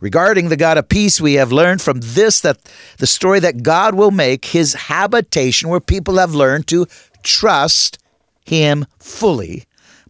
Regarding 0.00 0.50
the 0.50 0.56
God 0.56 0.78
of 0.78 0.88
peace, 0.88 1.20
we 1.20 1.34
have 1.34 1.50
learned 1.50 1.82
from 1.82 1.98
this 2.00 2.40
that 2.40 2.58
the 2.98 3.06
story 3.08 3.40
that 3.40 3.64
God 3.64 3.96
will 3.96 4.12
make 4.12 4.44
his 4.44 4.74
habitation 4.74 5.68
where 5.68 5.80
people 5.80 6.18
have 6.18 6.32
learned 6.34 6.68
to 6.68 6.86
trust 7.24 7.98
him 8.44 8.86
fully 9.00 9.64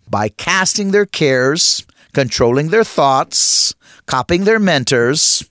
by 0.08 0.28
casting 0.28 0.90
their 0.90 1.06
cares, 1.06 1.86
controlling 2.12 2.68
their 2.68 2.84
thoughts, 2.84 3.74
copying 4.04 4.44
their 4.44 4.58
mentors. 4.58 5.48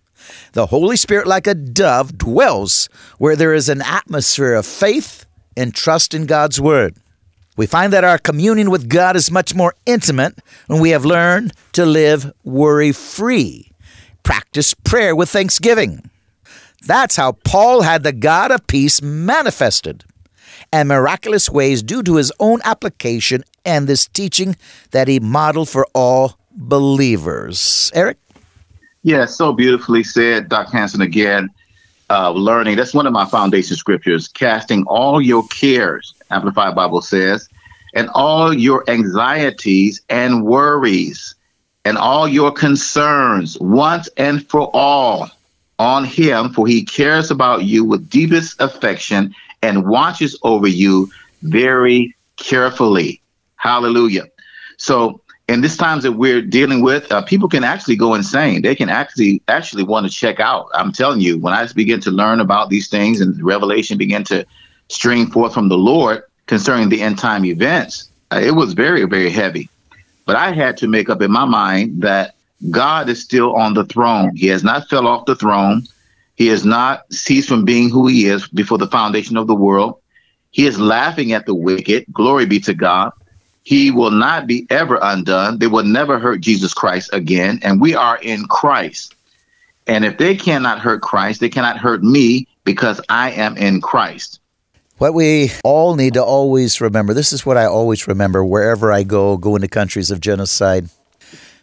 The 0.53 0.67
Holy 0.67 0.97
Spirit, 0.97 1.27
like 1.27 1.47
a 1.47 1.53
dove, 1.53 2.17
dwells 2.17 2.89
where 3.17 3.35
there 3.35 3.53
is 3.53 3.69
an 3.69 3.81
atmosphere 3.81 4.53
of 4.53 4.65
faith 4.65 5.25
and 5.55 5.73
trust 5.73 6.13
in 6.13 6.25
God's 6.25 6.59
Word. 6.59 6.95
We 7.57 7.67
find 7.67 7.91
that 7.93 8.03
our 8.03 8.17
communion 8.17 8.71
with 8.71 8.89
God 8.89 9.15
is 9.15 9.29
much 9.29 9.53
more 9.53 9.75
intimate 9.85 10.39
when 10.67 10.81
we 10.81 10.91
have 10.91 11.05
learned 11.05 11.53
to 11.73 11.85
live 11.85 12.31
worry 12.43 12.91
free 12.91 13.71
practice 14.23 14.73
prayer 14.73 15.15
with 15.15 15.29
thanksgiving. 15.29 16.09
That's 16.85 17.15
how 17.15 17.33
Paul 17.33 17.81
had 17.81 18.03
the 18.03 18.13
God 18.13 18.51
of 18.51 18.67
peace 18.67 19.01
manifested 19.01 20.03
and 20.71 20.87
miraculous 20.89 21.49
ways 21.49 21.83
due 21.83 22.03
to 22.03 22.15
his 22.15 22.31
own 22.39 22.61
application 22.63 23.43
and 23.65 23.87
this 23.87 24.07
teaching 24.07 24.55
that 24.91 25.07
he 25.07 25.19
modeled 25.19 25.69
for 25.69 25.85
all 25.93 26.37
believers. 26.51 27.91
Eric? 27.93 28.17
Yes, 29.03 29.35
so 29.35 29.51
beautifully 29.53 30.03
said, 30.03 30.49
Doc 30.49 30.71
Hansen 30.71 31.01
again. 31.01 31.49
Uh, 32.09 32.31
learning, 32.31 32.75
that's 32.75 32.93
one 32.93 33.07
of 33.07 33.13
my 33.13 33.25
foundation 33.25 33.75
scriptures, 33.75 34.27
casting 34.27 34.83
all 34.83 35.21
your 35.21 35.47
cares, 35.47 36.13
Amplified 36.29 36.75
Bible 36.75 37.01
says, 37.01 37.47
and 37.93 38.09
all 38.13 38.53
your 38.53 38.83
anxieties 38.89 40.01
and 40.09 40.43
worries 40.43 41.35
and 41.85 41.97
all 41.97 42.27
your 42.27 42.51
concerns 42.51 43.57
once 43.59 44.09
and 44.17 44.45
for 44.47 44.69
all 44.73 45.29
on 45.79 46.03
him, 46.05 46.49
for 46.49 46.67
he 46.67 46.83
cares 46.83 47.31
about 47.31 47.63
you 47.63 47.83
with 47.83 48.09
deepest 48.09 48.61
affection 48.61 49.33
and 49.63 49.87
watches 49.87 50.37
over 50.43 50.67
you 50.67 51.09
very 51.41 52.15
carefully. 52.37 53.21
Hallelujah. 53.55 54.25
So, 54.77 55.21
in 55.47 55.61
these 55.61 55.77
times 55.77 56.03
that 56.03 56.13
we're 56.13 56.41
dealing 56.41 56.81
with, 56.81 57.11
uh, 57.11 57.21
people 57.23 57.49
can 57.49 57.63
actually 57.63 57.95
go 57.95 58.13
insane. 58.13 58.61
They 58.61 58.75
can 58.75 58.89
actually 58.89 59.41
actually 59.47 59.83
want 59.83 60.05
to 60.05 60.11
check 60.11 60.39
out. 60.39 60.69
I'm 60.73 60.91
telling 60.91 61.19
you, 61.19 61.37
when 61.37 61.53
I 61.53 61.67
begin 61.73 61.99
to 62.01 62.11
learn 62.11 62.39
about 62.39 62.69
these 62.69 62.87
things 62.87 63.21
and 63.21 63.41
revelation 63.43 63.97
began 63.97 64.23
to 64.25 64.45
stream 64.89 65.27
forth 65.27 65.53
from 65.53 65.69
the 65.69 65.77
Lord 65.77 66.23
concerning 66.45 66.89
the 66.89 67.01
end 67.01 67.17
time 67.17 67.45
events, 67.45 68.09
uh, 68.31 68.39
it 68.41 68.51
was 68.51 68.73
very, 68.73 69.03
very 69.05 69.29
heavy. 69.29 69.69
But 70.25 70.35
I 70.35 70.53
had 70.53 70.77
to 70.77 70.87
make 70.87 71.09
up 71.09 71.21
in 71.21 71.31
my 71.31 71.45
mind 71.45 72.01
that 72.03 72.35
God 72.69 73.09
is 73.09 73.21
still 73.21 73.55
on 73.55 73.73
the 73.73 73.85
throne. 73.85 74.35
He 74.35 74.47
has 74.47 74.63
not 74.63 74.87
fell 74.89 75.07
off 75.07 75.25
the 75.25 75.35
throne. 75.35 75.83
He 76.35 76.47
has 76.47 76.63
not 76.63 77.11
ceased 77.11 77.49
from 77.49 77.65
being 77.65 77.89
who 77.89 78.07
he 78.07 78.27
is 78.27 78.47
before 78.47 78.77
the 78.77 78.87
foundation 78.87 79.35
of 79.35 79.47
the 79.47 79.55
world. 79.55 79.99
He 80.51 80.65
is 80.65 80.79
laughing 80.79 81.33
at 81.33 81.45
the 81.45 81.55
wicked. 81.55 82.05
Glory 82.11 82.45
be 82.45 82.59
to 82.61 82.73
God. 82.73 83.11
He 83.63 83.91
will 83.91 84.11
not 84.11 84.47
be 84.47 84.65
ever 84.69 84.97
undone. 85.01 85.59
They 85.59 85.67
will 85.67 85.83
never 85.83 86.19
hurt 86.19 86.41
Jesus 86.41 86.73
Christ 86.73 87.09
again. 87.13 87.59
And 87.61 87.79
we 87.79 87.95
are 87.95 88.17
in 88.17 88.45
Christ. 88.45 89.15
And 89.87 90.05
if 90.05 90.17
they 90.17 90.35
cannot 90.35 90.79
hurt 90.79 91.01
Christ, 91.01 91.41
they 91.41 91.49
cannot 91.49 91.77
hurt 91.77 92.03
me 92.03 92.47
because 92.63 93.01
I 93.09 93.31
am 93.31 93.57
in 93.57 93.81
Christ. 93.81 94.39
What 94.97 95.13
we 95.13 95.51
all 95.63 95.95
need 95.95 96.13
to 96.13 96.23
always 96.23 96.79
remember 96.79 97.13
this 97.13 97.33
is 97.33 97.45
what 97.45 97.57
I 97.57 97.65
always 97.65 98.07
remember 98.07 98.45
wherever 98.45 98.91
I 98.91 99.01
go, 99.03 99.35
go 99.35 99.55
into 99.55 99.67
countries 99.67 100.11
of 100.11 100.21
genocide. 100.21 100.89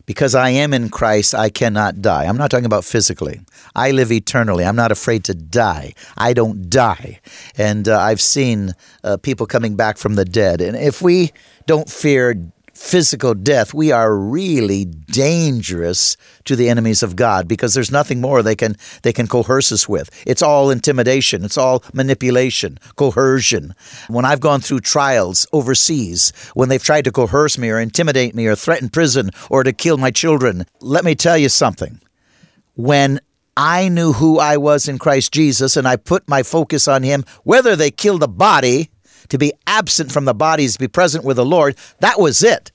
Because 0.07 0.35
I 0.35 0.49
am 0.49 0.73
in 0.73 0.89
Christ, 0.89 1.35
I 1.35 1.51
cannot 1.51 2.01
die. 2.01 2.25
I'm 2.25 2.39
not 2.39 2.51
talking 2.51 2.65
about 2.65 2.85
physically. 2.85 3.41
I 3.77 3.91
live 3.91 4.11
eternally. 4.11 4.65
I'm 4.65 4.75
not 4.75 4.91
afraid 4.91 5.23
to 5.25 5.35
die. 5.35 5.93
I 6.17 6.33
don't 6.33 6.71
die. 6.71 7.21
And 7.57 7.87
uh, 7.89 8.01
I've 8.01 8.21
seen 8.21 8.73
uh, 9.05 9.19
people 9.19 9.47
coming 9.47 9.77
back 9.77 9.99
from 9.99 10.15
the 10.15 10.25
dead. 10.25 10.61
And 10.61 10.77
if 10.77 11.03
we 11.03 11.31
don't 11.69 11.91
fear 11.91 12.51
physical 12.73 13.35
death, 13.35 13.75
we 13.75 13.93
are 13.93 14.17
really 14.17 14.85
dangerous 14.85 16.17
to 16.45 16.57
the 16.57 16.69
enemies 16.69 17.03
of 17.03 17.17
God 17.17 17.47
because 17.47 17.75
there's 17.75 17.91
nothing 17.91 18.21
more 18.21 18.43
they 18.43 18.55
can 18.55 18.77
they 19.03 19.13
can 19.13 19.27
coerce 19.27 19.71
us 19.71 19.89
with. 19.89 20.09
It's 20.27 20.43
all 20.43 20.71
intimidation, 20.71 21.45
it's 21.45 21.59
all 21.59 21.83
manipulation, 21.93 22.79
coercion. 22.97 23.75
When 24.09 24.25
I've 24.25 24.41
gone 24.41 24.61
through 24.61 24.81
trials 24.81 25.47
overseas, 25.53 26.33
when 26.55 26.69
they've 26.69 26.83
tried 26.83 27.05
to 27.05 27.13
coerce 27.13 27.59
me 27.59 27.69
or 27.69 27.79
intimidate 27.79 28.35
me 28.35 28.47
or 28.47 28.57
threaten 28.57 28.89
prison 28.89 29.31
or 29.51 29.63
to 29.65 29.73
kill 29.73 29.99
my 29.99 30.11
children, 30.11 30.65
let 30.81 31.05
me 31.05 31.15
tell 31.15 31.37
you 31.37 31.51
something. 31.51 32.01
When 32.75 33.21
I 33.57 33.89
knew 33.89 34.13
who 34.13 34.39
I 34.39 34.57
was 34.57 34.89
in 34.89 34.99
Christ 34.99 35.33
Jesus 35.35 35.77
and 35.77 35.87
I 35.87 35.97
put 35.97 36.29
my 36.29 36.45
focus 36.45 36.87
on 36.87 37.03
him, 37.03 37.25
whether 37.43 37.75
they 37.75 37.91
kill 37.91 38.17
the 38.17 38.29
body 38.29 38.91
to 39.29 39.39
be 39.39 39.53
absent 39.67 40.13
from 40.13 40.25
the 40.25 40.35
bodies, 40.35 40.77
be 40.77 40.89
present 40.89 41.25
with 41.25 41.37
the 41.37 41.45
Lord, 41.45 41.77
that 42.01 42.21
was 42.21 42.43
it. 42.43 42.73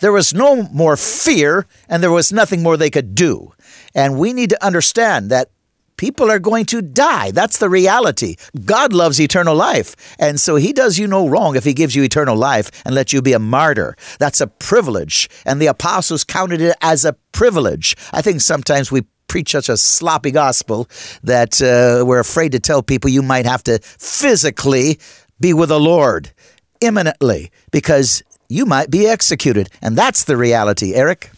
There 0.00 0.12
was 0.12 0.32
no 0.32 0.62
more 0.72 0.96
fear 0.96 1.66
and 1.88 2.02
there 2.02 2.10
was 2.10 2.32
nothing 2.32 2.62
more 2.62 2.76
they 2.76 2.90
could 2.90 3.14
do. 3.14 3.52
And 3.94 4.18
we 4.18 4.32
need 4.32 4.50
to 4.50 4.64
understand 4.64 5.30
that 5.30 5.50
people 6.00 6.30
are 6.30 6.38
going 6.38 6.64
to 6.64 6.80
die. 6.80 7.30
That's 7.30 7.58
the 7.58 7.68
reality. 7.68 8.36
God 8.64 8.94
loves 8.94 9.20
eternal 9.20 9.54
life. 9.54 9.94
And 10.18 10.40
so 10.40 10.56
he 10.56 10.72
does 10.72 10.98
you 10.98 11.06
no 11.06 11.28
wrong 11.28 11.56
if 11.56 11.64
he 11.64 11.74
gives 11.74 11.94
you 11.94 12.02
eternal 12.02 12.36
life 12.36 12.70
and 12.86 12.94
lets 12.94 13.12
you 13.12 13.20
be 13.20 13.34
a 13.34 13.38
martyr. 13.38 13.94
That's 14.18 14.40
a 14.40 14.46
privilege. 14.46 15.28
And 15.44 15.60
the 15.60 15.66
apostles 15.66 16.24
counted 16.24 16.62
it 16.62 16.74
as 16.80 17.04
a 17.04 17.12
privilege. 17.32 17.96
I 18.14 18.22
think 18.22 18.40
sometimes 18.40 18.90
we 18.90 19.02
preach 19.28 19.52
such 19.52 19.68
a 19.68 19.76
sloppy 19.76 20.30
gospel 20.30 20.88
that 21.22 21.60
uh, 21.62 22.04
we're 22.04 22.18
afraid 22.18 22.50
to 22.52 22.58
tell 22.58 22.82
people 22.82 23.10
you 23.10 23.22
might 23.22 23.46
have 23.46 23.62
to 23.62 23.78
physically 23.82 24.98
be 25.40 25.52
with 25.54 25.70
the 25.70 25.80
Lord 25.80 26.30
imminently 26.80 27.50
because 27.70 28.22
you 28.48 28.66
might 28.66 28.90
be 28.90 29.06
executed. 29.06 29.68
And 29.80 29.96
that's 29.96 30.24
the 30.24 30.36
reality, 30.36 30.94
Eric. 30.94 31.30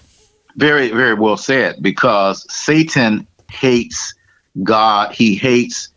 Very, 0.57 0.91
very 0.91 1.15
well 1.15 1.37
said 1.37 1.77
because 1.81 2.47
Satan 2.53 3.27
hates 3.51 4.15
God, 4.63 5.13
he 5.13 5.35
hates 5.35 5.89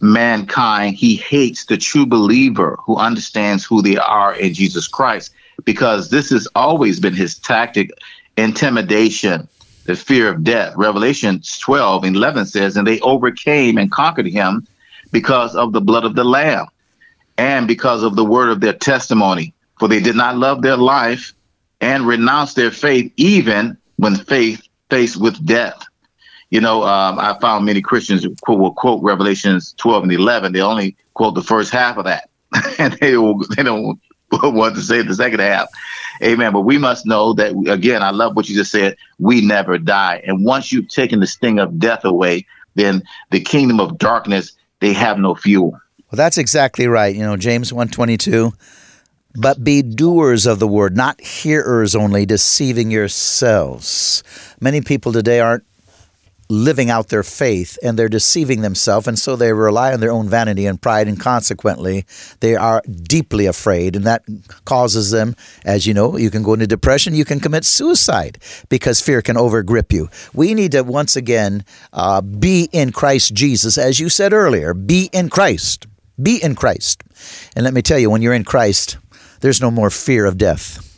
mankind, 0.00 0.96
he 0.96 1.14
hates 1.14 1.66
the 1.66 1.76
true 1.76 2.06
believer 2.06 2.78
who 2.84 2.96
understands 2.96 3.64
who 3.64 3.82
they 3.82 3.96
are 3.96 4.34
in 4.34 4.54
Jesus 4.54 4.88
Christ 4.88 5.32
because 5.64 6.10
this 6.10 6.30
has 6.30 6.48
always 6.56 6.98
been 6.98 7.14
his 7.14 7.38
tactic 7.38 7.90
intimidation, 8.36 9.46
the 9.84 9.94
fear 9.94 10.28
of 10.28 10.42
death. 10.42 10.74
Revelation 10.76 11.40
12 11.60 12.04
11 12.04 12.46
says, 12.46 12.76
And 12.76 12.86
they 12.86 12.98
overcame 13.00 13.78
and 13.78 13.92
conquered 13.92 14.26
him 14.26 14.66
because 15.12 15.54
of 15.54 15.72
the 15.72 15.80
blood 15.80 16.04
of 16.04 16.16
the 16.16 16.24
Lamb 16.24 16.66
and 17.42 17.66
because 17.66 18.04
of 18.04 18.14
the 18.14 18.24
word 18.24 18.50
of 18.50 18.60
their 18.60 18.72
testimony. 18.72 19.52
For 19.80 19.88
they 19.88 19.98
did 19.98 20.14
not 20.14 20.38
love 20.38 20.62
their 20.62 20.76
life 20.76 21.34
and 21.80 22.06
renounce 22.06 22.54
their 22.54 22.70
faith, 22.70 23.12
even 23.16 23.76
when 23.96 24.14
faith 24.14 24.62
faced 24.90 25.16
with 25.16 25.44
death. 25.44 25.84
You 26.50 26.60
know, 26.60 26.84
um, 26.84 27.18
I 27.18 27.36
found 27.40 27.64
many 27.64 27.82
Christians 27.82 28.24
quote, 28.42 28.60
will 28.60 28.74
quote 28.74 29.02
Revelations 29.02 29.74
12 29.78 30.04
and 30.04 30.12
11. 30.12 30.52
They 30.52 30.60
only 30.60 30.96
quote 31.14 31.34
the 31.34 31.42
first 31.42 31.72
half 31.72 31.96
of 31.96 32.04
that, 32.04 32.30
and 32.78 32.92
they 33.00 33.16
will, 33.16 33.38
they 33.56 33.64
don't 33.64 33.98
want 34.30 34.76
to 34.76 34.80
say 34.80 35.02
the 35.02 35.14
second 35.14 35.40
half. 35.40 35.68
Amen. 36.22 36.52
But 36.52 36.60
we 36.60 36.78
must 36.78 37.06
know 37.06 37.32
that 37.32 37.56
again. 37.68 38.04
I 38.04 38.10
love 38.10 38.36
what 38.36 38.48
you 38.48 38.54
just 38.54 38.70
said. 38.70 38.96
We 39.18 39.40
never 39.40 39.78
die, 39.78 40.22
and 40.24 40.44
once 40.44 40.70
you've 40.70 40.88
taken 40.88 41.18
the 41.18 41.26
sting 41.26 41.58
of 41.58 41.80
death 41.80 42.04
away, 42.04 42.46
then 42.76 43.02
the 43.32 43.40
kingdom 43.40 43.80
of 43.80 43.98
darkness 43.98 44.52
they 44.78 44.92
have 44.92 45.18
no 45.18 45.34
fuel. 45.34 45.80
Well, 46.12 46.18
that's 46.18 46.36
exactly 46.36 46.86
right. 46.86 47.16
You 47.16 47.22
know, 47.22 47.38
James 47.38 47.72
122 47.72 48.52
but 49.34 49.64
be 49.64 49.82
doers 49.82 50.44
of 50.46 50.58
the 50.58 50.68
word, 50.68 50.96
not 50.96 51.20
hearers 51.20 51.94
only, 51.94 52.26
deceiving 52.26 52.90
yourselves. 52.90 54.22
Many 54.60 54.82
people 54.82 55.10
today 55.10 55.40
aren't 55.40 55.64
living 56.48 56.90
out 56.90 57.08
their 57.08 57.22
faith 57.22 57.78
and 57.82 57.98
they're 57.98 58.10
deceiving 58.10 58.60
themselves 58.60 59.08
and 59.08 59.18
so 59.18 59.36
they 59.36 59.54
rely 59.54 59.90
on 59.90 60.00
their 60.00 60.12
own 60.12 60.28
vanity 60.28 60.66
and 60.66 60.82
pride 60.82 61.08
and 61.08 61.18
consequently 61.18 62.04
they 62.40 62.54
are 62.54 62.82
deeply 62.82 63.46
afraid 63.46 63.96
and 63.96 64.04
that 64.04 64.22
causes 64.66 65.10
them 65.12 65.34
as 65.64 65.86
you 65.86 65.94
know 65.94 66.18
you 66.18 66.30
can 66.30 66.42
go 66.42 66.52
into 66.52 66.66
depression 66.66 67.14
you 67.14 67.24
can 67.24 67.40
commit 67.40 67.64
suicide 67.64 68.36
because 68.68 69.00
fear 69.00 69.22
can 69.22 69.36
overgrip 69.36 69.92
you 69.92 70.10
we 70.34 70.52
need 70.52 70.72
to 70.72 70.82
once 70.82 71.16
again 71.16 71.64
uh, 71.94 72.20
be 72.20 72.68
in 72.70 72.92
christ 72.92 73.32
jesus 73.32 73.78
as 73.78 73.98
you 73.98 74.10
said 74.10 74.34
earlier 74.34 74.74
be 74.74 75.08
in 75.14 75.30
christ 75.30 75.86
be 76.22 76.42
in 76.42 76.54
christ 76.54 77.02
and 77.56 77.64
let 77.64 77.74
me 77.74 77.82
tell 77.82 77.98
you 77.98 78.10
when 78.10 78.22
you're 78.22 78.34
in 78.34 78.44
christ 78.44 78.98
there's 79.40 79.60
no 79.60 79.70
more 79.70 79.90
fear 79.90 80.24
of 80.24 80.38
death 80.38 80.88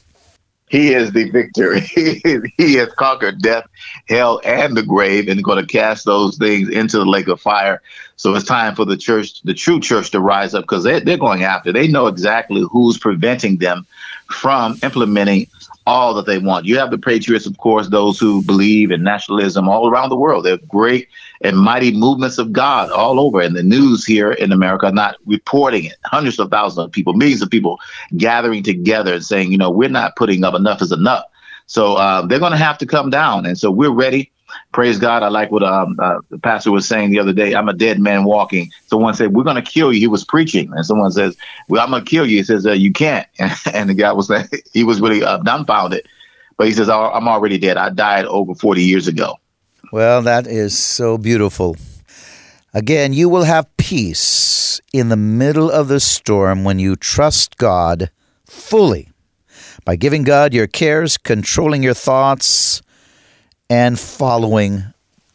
he 0.74 0.92
is 0.92 1.12
the 1.12 1.30
victor. 1.30 1.78
he 2.56 2.74
has 2.74 2.92
conquered 2.94 3.40
death, 3.40 3.64
hell, 4.08 4.40
and 4.44 4.76
the 4.76 4.82
grave, 4.82 5.28
and 5.28 5.44
going 5.44 5.64
to 5.64 5.72
cast 5.72 6.04
those 6.04 6.36
things 6.36 6.68
into 6.68 6.98
the 6.98 7.04
lake 7.04 7.28
of 7.28 7.40
fire. 7.40 7.80
So 8.16 8.34
it's 8.34 8.44
time 8.44 8.74
for 8.74 8.84
the 8.84 8.96
church, 8.96 9.40
the 9.42 9.54
true 9.54 9.78
church, 9.78 10.10
to 10.10 10.20
rise 10.20 10.52
up 10.52 10.64
because 10.64 10.82
they're, 10.82 10.98
they're 10.98 11.16
going 11.16 11.44
after. 11.44 11.72
They 11.72 11.86
know 11.86 12.08
exactly 12.08 12.64
who's 12.72 12.98
preventing 12.98 13.58
them 13.58 13.86
from 14.30 14.76
implementing 14.82 15.46
all 15.86 16.14
that 16.14 16.26
they 16.26 16.38
want. 16.38 16.64
You 16.64 16.78
have 16.78 16.90
the 16.90 16.98
patriots, 16.98 17.46
of 17.46 17.58
course, 17.58 17.88
those 17.88 18.18
who 18.18 18.42
believe 18.42 18.90
in 18.90 19.02
nationalism 19.02 19.68
all 19.68 19.88
around 19.88 20.08
the 20.08 20.16
world. 20.16 20.44
They're 20.44 20.56
great 20.68 21.08
and 21.42 21.58
mighty 21.58 21.92
movements 21.92 22.38
of 22.38 22.52
God 22.52 22.90
all 22.90 23.20
over. 23.20 23.40
And 23.40 23.54
the 23.54 23.62
news 23.62 24.04
here 24.04 24.32
in 24.32 24.50
America 24.50 24.90
not 24.90 25.16
reporting 25.26 25.84
it. 25.84 25.96
Hundreds 26.04 26.38
of 26.38 26.50
thousands 26.50 26.86
of 26.86 26.92
people, 26.92 27.12
millions 27.12 27.42
of 27.42 27.50
people 27.50 27.78
gathering 28.16 28.62
together 28.62 29.14
and 29.14 29.24
saying, 29.24 29.52
you 29.52 29.58
know, 29.58 29.70
we're 29.70 29.88
not 29.90 30.16
putting 30.16 30.42
up 30.42 30.54
enough 30.54 30.80
is 30.80 30.92
enough. 30.92 31.24
So 31.66 31.94
uh, 31.94 32.26
they're 32.26 32.38
going 32.38 32.52
to 32.52 32.58
have 32.58 32.78
to 32.78 32.86
come 32.86 33.10
down. 33.10 33.46
And 33.46 33.58
so 33.58 33.70
we're 33.70 33.90
ready. 33.90 34.30
Praise 34.72 34.98
God. 34.98 35.22
I 35.22 35.28
like 35.28 35.50
what 35.50 35.62
um, 35.62 35.96
uh, 36.00 36.20
the 36.30 36.38
pastor 36.38 36.70
was 36.70 36.86
saying 36.86 37.10
the 37.10 37.18
other 37.18 37.32
day. 37.32 37.54
I'm 37.54 37.68
a 37.68 37.72
dead 37.72 38.00
man 38.00 38.24
walking. 38.24 38.70
Someone 38.86 39.14
said, 39.14 39.32
We're 39.32 39.44
going 39.44 39.62
to 39.62 39.62
kill 39.62 39.92
you. 39.92 40.00
He 40.00 40.06
was 40.06 40.24
preaching. 40.24 40.72
And 40.72 40.84
someone 40.84 41.12
says, 41.12 41.36
Well, 41.68 41.82
I'm 41.82 41.90
going 41.90 42.04
to 42.04 42.10
kill 42.10 42.26
you. 42.26 42.38
He 42.38 42.44
says, 42.44 42.66
uh, 42.66 42.72
You 42.72 42.92
can't. 42.92 43.26
And, 43.72 43.88
the 43.88 43.94
guy 43.94 44.12
was 44.12 44.30
like, 44.30 44.50
He 44.72 44.84
was 44.84 45.00
really 45.00 45.22
uh, 45.22 45.38
dumbfounded. 45.38 46.06
But 46.56 46.68
he 46.68 46.72
says, 46.72 46.88
I'm 46.88 47.26
already 47.26 47.58
dead. 47.58 47.76
I 47.76 47.90
died 47.90 48.26
over 48.26 48.54
40 48.54 48.82
years 48.82 49.08
ago. 49.08 49.38
Well, 49.90 50.22
that 50.22 50.46
is 50.46 50.78
so 50.78 51.18
beautiful. 51.18 51.76
Again, 52.72 53.12
you 53.12 53.28
will 53.28 53.44
have 53.44 53.76
peace 53.76 54.80
in 54.92 55.08
the 55.08 55.16
middle 55.16 55.70
of 55.70 55.88
the 55.88 56.00
storm 56.00 56.64
when 56.64 56.78
you 56.78 56.96
trust 56.96 57.56
God 57.56 58.10
fully 58.46 59.08
by 59.84 59.96
giving 59.96 60.24
God 60.24 60.54
your 60.54 60.66
cares, 60.66 61.18
controlling 61.18 61.82
your 61.82 61.94
thoughts, 61.94 62.82
and 63.70 63.98
following 63.98 64.84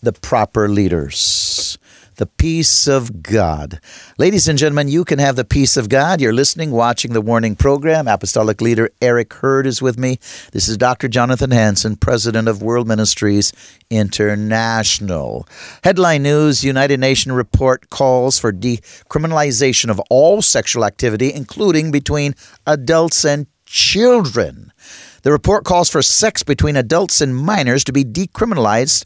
the 0.01 0.13
proper 0.13 0.69
leaders. 0.69 1.77
The 2.17 2.25
peace 2.25 2.85
of 2.85 3.23
God. 3.23 3.79
Ladies 4.17 4.49
and 4.49 4.59
gentlemen, 4.59 4.89
you 4.89 5.05
can 5.05 5.19
have 5.19 5.37
the 5.37 5.45
peace 5.45 5.77
of 5.77 5.87
God. 5.87 6.19
You're 6.19 6.33
listening, 6.33 6.71
watching 6.71 7.13
the 7.13 7.21
warning 7.21 7.55
program. 7.55 8.09
Apostolic 8.09 8.59
leader 8.59 8.89
Eric 9.01 9.33
Hurd 9.35 9.65
is 9.65 9.81
with 9.81 9.97
me. 9.97 10.19
This 10.51 10.67
is 10.67 10.75
Dr. 10.75 11.07
Jonathan 11.07 11.51
Hansen, 11.51 11.95
president 11.95 12.49
of 12.49 12.61
World 12.61 12.89
Ministries 12.89 13.53
International. 13.89 15.47
Headline 15.85 16.23
news 16.23 16.61
United 16.61 16.99
Nations 16.99 17.33
report 17.33 17.89
calls 17.89 18.37
for 18.37 18.51
decriminalization 18.51 19.89
of 19.89 20.01
all 20.09 20.41
sexual 20.41 20.83
activity, 20.83 21.33
including 21.33 21.89
between 21.89 22.35
adults 22.67 23.23
and 23.23 23.47
children. 23.65 24.73
The 25.21 25.32
report 25.32 25.65
calls 25.65 25.89
for 25.89 26.01
sex 26.01 26.43
between 26.43 26.75
adults 26.75 27.21
and 27.21 27.36
minors 27.36 27.84
to 27.86 27.91
be 27.91 28.03
decriminalized 28.05 29.05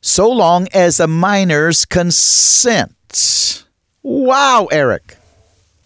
so 0.00 0.30
long 0.30 0.68
as 0.72 0.96
the 0.96 1.06
minors 1.06 1.84
consent. 1.84 3.64
Wow, 4.02 4.68
Eric. 4.70 5.16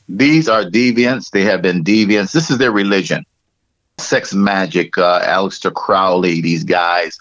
These 0.08 0.48
are 0.48 0.64
deviants. 0.64 1.30
They 1.30 1.42
have 1.42 1.62
been 1.62 1.82
deviants. 1.82 2.32
This 2.32 2.50
is 2.50 2.58
their 2.58 2.72
religion. 2.72 3.24
Sex 3.98 4.34
magic, 4.34 4.98
uh, 4.98 5.20
Aleister 5.22 5.72
Crowley, 5.72 6.40
these 6.40 6.64
guys, 6.64 7.18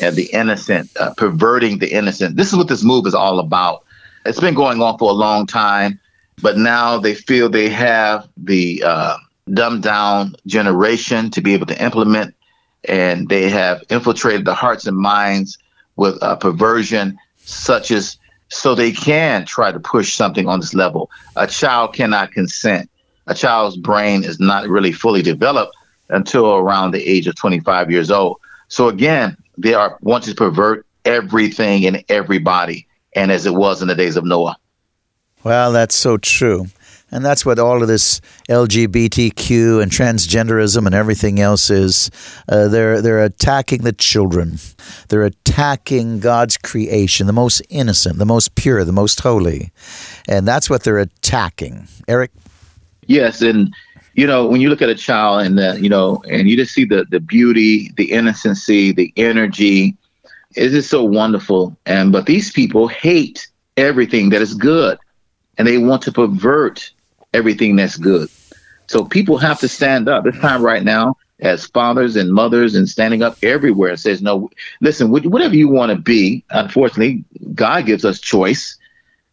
and 0.00 0.16
the 0.16 0.26
innocent, 0.32 0.90
uh, 0.98 1.12
perverting 1.14 1.78
the 1.78 1.92
innocent. 1.92 2.36
This 2.36 2.48
is 2.48 2.56
what 2.56 2.68
this 2.68 2.82
move 2.82 3.06
is 3.06 3.14
all 3.14 3.38
about. 3.38 3.84
It's 4.24 4.40
been 4.40 4.54
going 4.54 4.82
on 4.82 4.98
for 4.98 5.10
a 5.10 5.14
long 5.14 5.46
time, 5.46 6.00
but 6.42 6.56
now 6.56 6.98
they 6.98 7.14
feel 7.14 7.48
they 7.48 7.68
have 7.68 8.28
the 8.36 8.82
uh, 8.84 9.16
dumbed 9.52 9.82
down 9.82 10.34
generation 10.46 11.30
to 11.30 11.40
be 11.40 11.54
able 11.54 11.66
to 11.66 11.82
implement, 11.82 12.34
and 12.84 13.28
they 13.28 13.48
have 13.50 13.82
infiltrated 13.90 14.44
the 14.44 14.54
hearts 14.54 14.86
and 14.86 14.96
minds 14.96 15.58
with 15.96 16.22
uh, 16.22 16.36
perversion, 16.36 17.18
such 17.38 17.90
as 17.90 18.18
so 18.48 18.74
they 18.74 18.92
can 18.92 19.44
try 19.44 19.72
to 19.72 19.80
push 19.80 20.14
something 20.14 20.46
on 20.48 20.60
this 20.60 20.74
level. 20.74 21.10
A 21.36 21.46
child 21.46 21.94
cannot 21.94 22.32
consent. 22.32 22.88
A 23.26 23.34
child's 23.34 23.76
brain 23.76 24.22
is 24.22 24.38
not 24.38 24.68
really 24.68 24.92
fully 24.92 25.22
developed 25.22 25.74
until 26.10 26.54
around 26.54 26.92
the 26.92 27.04
age 27.04 27.26
of 27.26 27.34
25 27.34 27.90
years 27.90 28.10
old. 28.10 28.38
So 28.68 28.88
again, 28.88 29.36
they 29.58 29.74
are 29.74 29.98
want 30.00 30.24
to 30.24 30.34
pervert 30.34 30.86
everything 31.04 31.86
and 31.86 32.04
everybody, 32.08 32.86
and 33.14 33.32
as 33.32 33.46
it 33.46 33.54
was 33.54 33.82
in 33.82 33.88
the 33.88 33.94
days 33.94 34.16
of 34.16 34.24
Noah. 34.24 34.56
Well, 35.42 35.72
that's 35.72 35.94
so 35.94 36.16
true. 36.16 36.66
And 37.12 37.24
that's 37.24 37.46
what 37.46 37.60
all 37.60 37.82
of 37.82 37.88
this 37.88 38.20
LGBTQ 38.48 39.80
and 39.80 39.92
transgenderism 39.92 40.86
and 40.86 40.94
everything 40.94 41.38
else 41.38 41.70
is. 41.70 42.10
Uh, 42.48 42.66
they're 42.66 43.00
they're 43.00 43.22
attacking 43.22 43.82
the 43.82 43.92
children. 43.92 44.58
They're 45.08 45.22
attacking 45.24 46.18
God's 46.18 46.56
creation, 46.56 47.28
the 47.28 47.32
most 47.32 47.62
innocent, 47.68 48.18
the 48.18 48.26
most 48.26 48.56
pure, 48.56 48.84
the 48.84 48.92
most 48.92 49.20
holy, 49.20 49.70
and 50.26 50.48
that's 50.48 50.68
what 50.68 50.82
they're 50.82 50.98
attacking. 50.98 51.86
Eric. 52.08 52.32
Yes, 53.06 53.40
and 53.40 53.72
you 54.14 54.26
know 54.26 54.46
when 54.46 54.60
you 54.60 54.68
look 54.68 54.82
at 54.82 54.88
a 54.88 54.94
child 54.96 55.46
and 55.46 55.58
the, 55.58 55.78
you 55.80 55.88
know 55.88 56.22
and 56.28 56.48
you 56.48 56.56
just 56.56 56.74
see 56.74 56.84
the 56.84 57.04
the 57.08 57.20
beauty, 57.20 57.92
the 57.96 58.10
innocency, 58.12 58.92
the 58.92 59.12
energy. 59.16 59.96
It 60.56 60.74
is 60.74 60.88
so 60.88 61.04
wonderful, 61.04 61.76
and 61.86 62.10
but 62.10 62.26
these 62.26 62.50
people 62.50 62.88
hate 62.88 63.46
everything 63.76 64.30
that 64.30 64.42
is 64.42 64.54
good, 64.54 64.98
and 65.56 65.68
they 65.68 65.78
want 65.78 66.02
to 66.02 66.12
pervert 66.12 66.90
everything 67.36 67.76
that's 67.76 67.96
good. 67.96 68.28
So 68.88 69.04
people 69.04 69.38
have 69.38 69.60
to 69.60 69.68
stand 69.68 70.08
up. 70.08 70.24
This 70.24 70.38
time 70.38 70.62
right 70.62 70.82
now, 70.82 71.16
as 71.40 71.66
fathers 71.66 72.16
and 72.16 72.32
mothers 72.32 72.74
and 72.74 72.88
standing 72.88 73.22
up 73.22 73.36
everywhere 73.42 73.96
says, 73.96 74.22
no, 74.22 74.48
listen, 74.80 75.10
whatever 75.10 75.54
you 75.54 75.68
want 75.68 75.90
to 75.90 75.98
be, 75.98 76.44
unfortunately, 76.50 77.24
God 77.54 77.86
gives 77.86 78.04
us 78.04 78.20
choice. 78.20 78.78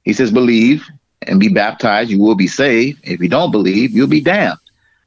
He 0.04 0.14
says, 0.14 0.32
believe 0.32 0.86
and 1.22 1.40
be 1.40 1.48
baptized, 1.48 2.10
you 2.10 2.20
will 2.20 2.36
be 2.36 2.48
saved. 2.48 3.00
If 3.04 3.22
you 3.22 3.30
don't 3.30 3.52
believe, 3.52 3.92
you'll 3.92 4.08
be 4.08 4.22
damned. 4.22 4.60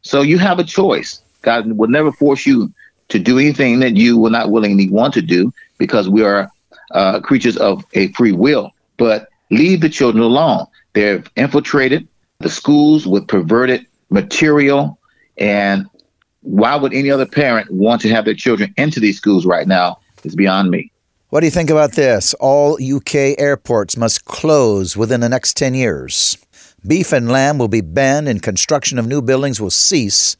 So 0.02 0.22
you 0.22 0.38
have 0.38 0.58
a 0.58 0.64
choice. 0.64 1.20
God 1.42 1.70
will 1.72 1.88
never 1.88 2.12
force 2.12 2.46
you 2.46 2.72
to 3.08 3.18
do 3.18 3.38
anything 3.38 3.80
that 3.80 3.96
you 3.96 4.16
will 4.16 4.30
not 4.30 4.50
willingly 4.50 4.88
want 4.88 5.12
to 5.14 5.22
do 5.22 5.52
because 5.78 6.08
we 6.08 6.24
are 6.24 6.50
uh, 6.92 7.20
creatures 7.20 7.56
of 7.56 7.84
a 7.92 8.08
free 8.12 8.32
will. 8.32 8.72
But 8.96 9.28
leave 9.50 9.82
the 9.82 9.90
children 9.90 10.24
alone. 10.24 10.66
They're 10.94 11.22
infiltrated 11.36 12.08
the 12.38 12.48
schools 12.48 13.06
with 13.06 13.28
perverted 13.28 13.86
material. 14.10 14.98
And 15.38 15.86
why 16.40 16.76
would 16.76 16.94
any 16.94 17.10
other 17.10 17.26
parent 17.26 17.70
want 17.70 18.00
to 18.02 18.08
have 18.10 18.24
their 18.24 18.34
children 18.34 18.72
into 18.76 19.00
these 19.00 19.16
schools 19.16 19.44
right 19.46 19.66
now 19.66 19.98
is 20.26 20.36
beyond 20.36 20.70
me. 20.70 20.92
What 21.30 21.40
do 21.40 21.46
you 21.46 21.50
think 21.50 21.70
about 21.70 21.92
this? 21.92 22.34
All 22.34 22.74
UK 22.74 23.38
airports 23.38 23.96
must 23.96 24.24
close 24.26 24.96
within 24.96 25.20
the 25.20 25.28
next 25.28 25.56
10 25.56 25.74
years. 25.74 26.36
Beef 26.86 27.12
and 27.12 27.30
lamb 27.30 27.58
will 27.58 27.68
be 27.68 27.80
banned, 27.80 28.28
and 28.28 28.42
construction 28.42 28.98
of 28.98 29.06
new 29.06 29.22
buildings 29.22 29.60
will 29.60 29.70
cease 29.70 30.36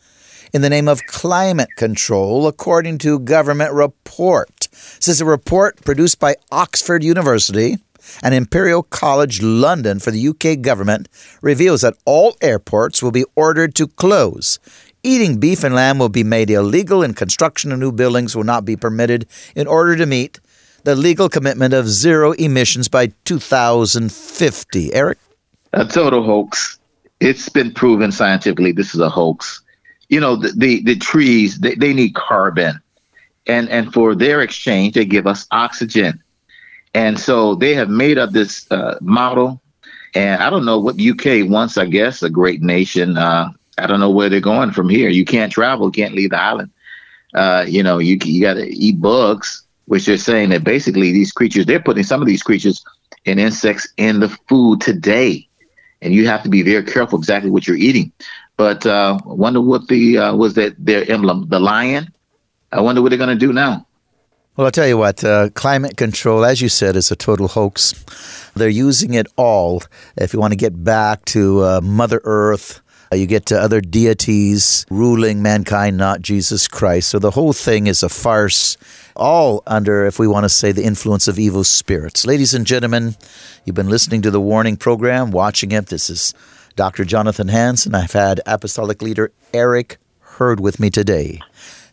in 0.52 0.62
the 0.62 0.70
name 0.70 0.86
of 0.86 1.04
climate 1.06 1.70
control, 1.76 2.46
according 2.46 2.98
to 2.98 3.18
government 3.18 3.72
report. 3.72 4.68
This 4.70 5.08
is 5.08 5.20
a 5.20 5.24
report 5.24 5.84
produced 5.84 6.20
by 6.20 6.36
Oxford 6.52 7.02
University 7.02 7.78
and 8.22 8.34
Imperial 8.34 8.82
College 8.82 9.42
London 9.42 9.98
for 9.98 10.10
the 10.10 10.28
UK 10.28 10.60
government 10.60 11.08
reveals 11.42 11.82
that 11.82 11.96
all 12.04 12.36
airports 12.40 13.02
will 13.02 13.10
be 13.10 13.24
ordered 13.34 13.74
to 13.76 13.86
close. 13.86 14.58
Eating 15.02 15.38
beef 15.38 15.62
and 15.62 15.74
lamb 15.74 15.98
will 15.98 16.08
be 16.08 16.24
made 16.24 16.50
illegal, 16.50 17.02
and 17.02 17.16
construction 17.16 17.70
of 17.70 17.78
new 17.78 17.92
buildings 17.92 18.34
will 18.34 18.44
not 18.44 18.64
be 18.64 18.76
permitted 18.76 19.26
in 19.54 19.66
order 19.66 19.94
to 19.96 20.06
meet 20.06 20.40
the 20.86 20.94
legal 20.94 21.28
commitment 21.28 21.74
of 21.74 21.88
zero 21.88 22.32
emissions 22.32 22.88
by 22.88 23.08
2050. 23.24 24.94
Eric? 24.94 25.18
A 25.72 25.84
total 25.84 26.22
hoax. 26.22 26.78
It's 27.18 27.48
been 27.48 27.72
proven 27.74 28.12
scientifically 28.12 28.72
this 28.72 28.94
is 28.94 29.00
a 29.00 29.08
hoax. 29.08 29.62
You 30.08 30.20
know, 30.20 30.36
the, 30.36 30.52
the, 30.56 30.82
the 30.82 30.96
trees, 30.96 31.58
they, 31.58 31.74
they 31.74 31.92
need 31.92 32.14
carbon. 32.14 32.80
And, 33.46 33.68
and 33.68 33.92
for 33.92 34.14
their 34.14 34.40
exchange, 34.40 34.94
they 34.94 35.04
give 35.04 35.26
us 35.26 35.46
oxygen. 35.50 36.22
And 36.96 37.20
so 37.20 37.54
they 37.54 37.74
have 37.74 37.90
made 37.90 38.16
up 38.16 38.30
this 38.30 38.66
uh, 38.72 38.96
model. 39.02 39.60
And 40.14 40.42
I 40.42 40.48
don't 40.48 40.64
know 40.64 40.78
what 40.80 40.98
UK 40.98 41.46
wants, 41.46 41.76
I 41.76 41.84
guess, 41.84 42.22
a 42.22 42.30
great 42.30 42.62
nation. 42.62 43.18
Uh, 43.18 43.50
I 43.76 43.86
don't 43.86 44.00
know 44.00 44.08
where 44.08 44.30
they're 44.30 44.40
going 44.40 44.70
from 44.70 44.88
here. 44.88 45.10
You 45.10 45.26
can't 45.26 45.52
travel, 45.52 45.90
can't 45.90 46.14
leave 46.14 46.30
the 46.30 46.40
island. 46.40 46.70
Uh, 47.34 47.66
you 47.68 47.82
know, 47.82 47.98
you, 47.98 48.16
you 48.24 48.40
got 48.40 48.54
to 48.54 48.66
eat 48.66 48.98
bugs, 48.98 49.62
which 49.84 50.06
they're 50.06 50.16
saying 50.16 50.48
that 50.48 50.64
basically 50.64 51.12
these 51.12 51.32
creatures, 51.32 51.66
they're 51.66 51.82
putting 51.82 52.02
some 52.02 52.22
of 52.22 52.26
these 52.26 52.42
creatures 52.42 52.82
and 53.26 53.38
insects 53.38 53.86
in 53.98 54.20
the 54.20 54.30
food 54.48 54.80
today. 54.80 55.46
And 56.00 56.14
you 56.14 56.26
have 56.28 56.44
to 56.44 56.48
be 56.48 56.62
very 56.62 56.82
careful 56.84 57.18
exactly 57.18 57.50
what 57.50 57.66
you're 57.66 57.76
eating. 57.76 58.10
But 58.56 58.86
uh, 58.86 59.18
wonder 59.26 59.60
what 59.60 59.86
the 59.88 60.16
uh, 60.16 60.34
was 60.34 60.54
that 60.54 60.74
their 60.78 61.04
emblem, 61.10 61.46
the 61.50 61.60
lion. 61.60 62.10
I 62.72 62.80
wonder 62.80 63.02
what 63.02 63.10
they're 63.10 63.18
going 63.18 63.38
to 63.38 63.46
do 63.46 63.52
now. 63.52 63.86
Well, 64.56 64.64
I'll 64.64 64.70
tell 64.70 64.88
you 64.88 64.96
what, 64.96 65.22
uh, 65.22 65.50
climate 65.50 65.98
control, 65.98 66.42
as 66.42 66.62
you 66.62 66.70
said, 66.70 66.96
is 66.96 67.10
a 67.10 67.16
total 67.16 67.46
hoax. 67.46 67.92
They're 68.54 68.70
using 68.70 69.12
it 69.12 69.26
all. 69.36 69.82
If 70.16 70.32
you 70.32 70.40
want 70.40 70.52
to 70.52 70.56
get 70.56 70.82
back 70.82 71.26
to 71.26 71.62
uh, 71.62 71.80
Mother 71.82 72.22
Earth, 72.24 72.80
uh, 73.12 73.16
you 73.16 73.26
get 73.26 73.44
to 73.46 73.60
other 73.60 73.82
deities 73.82 74.86
ruling 74.88 75.42
mankind, 75.42 75.98
not 75.98 76.22
Jesus 76.22 76.68
Christ. 76.68 77.10
So 77.10 77.18
the 77.18 77.32
whole 77.32 77.52
thing 77.52 77.86
is 77.86 78.02
a 78.02 78.08
farce, 78.08 78.78
all 79.14 79.62
under, 79.66 80.06
if 80.06 80.18
we 80.18 80.26
want 80.26 80.44
to 80.44 80.48
say, 80.48 80.72
the 80.72 80.84
influence 80.84 81.28
of 81.28 81.38
evil 81.38 81.62
spirits. 81.62 82.24
Ladies 82.24 82.54
and 82.54 82.66
gentlemen, 82.66 83.14
you've 83.66 83.76
been 83.76 83.90
listening 83.90 84.22
to 84.22 84.30
the 84.30 84.40
Warning 84.40 84.78
program, 84.78 85.32
watching 85.32 85.72
it. 85.72 85.88
This 85.88 86.08
is 86.08 86.32
Dr. 86.76 87.04
Jonathan 87.04 87.48
Hansen. 87.48 87.94
I've 87.94 88.12
had 88.12 88.40
Apostolic 88.46 89.02
Leader 89.02 89.32
Eric 89.52 89.98
Hurd 90.20 90.60
with 90.60 90.80
me 90.80 90.88
today. 90.88 91.42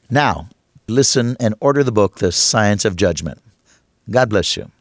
Now, 0.10 0.48
listen 0.88 1.38
and 1.40 1.56
order 1.60 1.84
the 1.84 1.92
book, 1.92 2.16
The 2.16 2.32
Science 2.32 2.86
of 2.86 2.96
Judgment. 2.96 3.40
God 4.10 4.30
bless 4.30 4.58
you. 4.58 4.72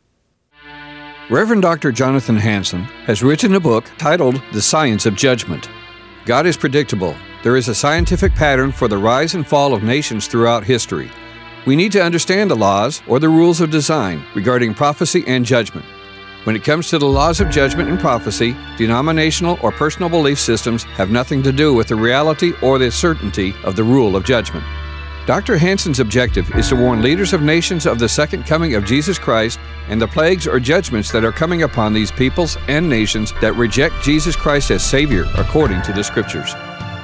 Reverend 1.30 1.62
Dr. 1.62 1.92
Jonathan 1.92 2.36
Hansen 2.36 2.82
has 3.06 3.22
written 3.22 3.54
a 3.54 3.60
book 3.60 3.84
titled 3.96 4.42
The 4.52 4.60
Science 4.60 5.06
of 5.06 5.14
Judgment. 5.14 5.68
God 6.24 6.46
is 6.46 6.56
predictable. 6.56 7.16
There 7.42 7.56
is 7.56 7.68
a 7.68 7.74
scientific 7.74 8.34
pattern 8.34 8.72
for 8.72 8.88
the 8.88 8.98
rise 8.98 9.34
and 9.34 9.46
fall 9.46 9.72
of 9.72 9.82
nations 9.82 10.26
throughout 10.26 10.64
history. 10.64 11.10
We 11.66 11.76
need 11.76 11.92
to 11.92 12.02
understand 12.02 12.50
the 12.50 12.56
laws 12.56 13.02
or 13.06 13.20
the 13.20 13.28
rules 13.28 13.60
of 13.60 13.70
design 13.70 14.24
regarding 14.34 14.74
prophecy 14.74 15.24
and 15.26 15.44
judgment. 15.44 15.86
When 16.44 16.56
it 16.56 16.64
comes 16.64 16.90
to 16.90 16.98
the 16.98 17.06
laws 17.06 17.40
of 17.40 17.50
judgment 17.50 17.88
and 17.88 18.00
prophecy, 18.00 18.56
denominational 18.76 19.58
or 19.62 19.70
personal 19.70 20.08
belief 20.08 20.40
systems 20.40 20.82
have 20.82 21.10
nothing 21.10 21.40
to 21.44 21.52
do 21.52 21.72
with 21.72 21.86
the 21.86 21.94
reality 21.94 22.52
or 22.62 22.78
the 22.78 22.90
certainty 22.90 23.54
of 23.62 23.76
the 23.76 23.84
rule 23.84 24.16
of 24.16 24.24
judgment. 24.24 24.64
Dr. 25.26 25.56
Hansen's 25.56 26.00
objective 26.00 26.50
is 26.56 26.68
to 26.70 26.76
warn 26.76 27.00
leaders 27.00 27.32
of 27.32 27.42
nations 27.42 27.86
of 27.86 28.00
the 28.00 28.08
second 28.08 28.44
coming 28.44 28.74
of 28.74 28.84
Jesus 28.84 29.20
Christ 29.20 29.60
and 29.88 30.02
the 30.02 30.08
plagues 30.08 30.48
or 30.48 30.58
judgments 30.58 31.12
that 31.12 31.24
are 31.24 31.30
coming 31.30 31.62
upon 31.62 31.92
these 31.92 32.10
peoples 32.10 32.58
and 32.66 32.88
nations 32.88 33.32
that 33.40 33.54
reject 33.54 33.94
Jesus 34.02 34.34
Christ 34.34 34.72
as 34.72 34.84
Savior 34.84 35.24
according 35.36 35.80
to 35.82 35.92
the 35.92 36.02
Scriptures. 36.02 36.54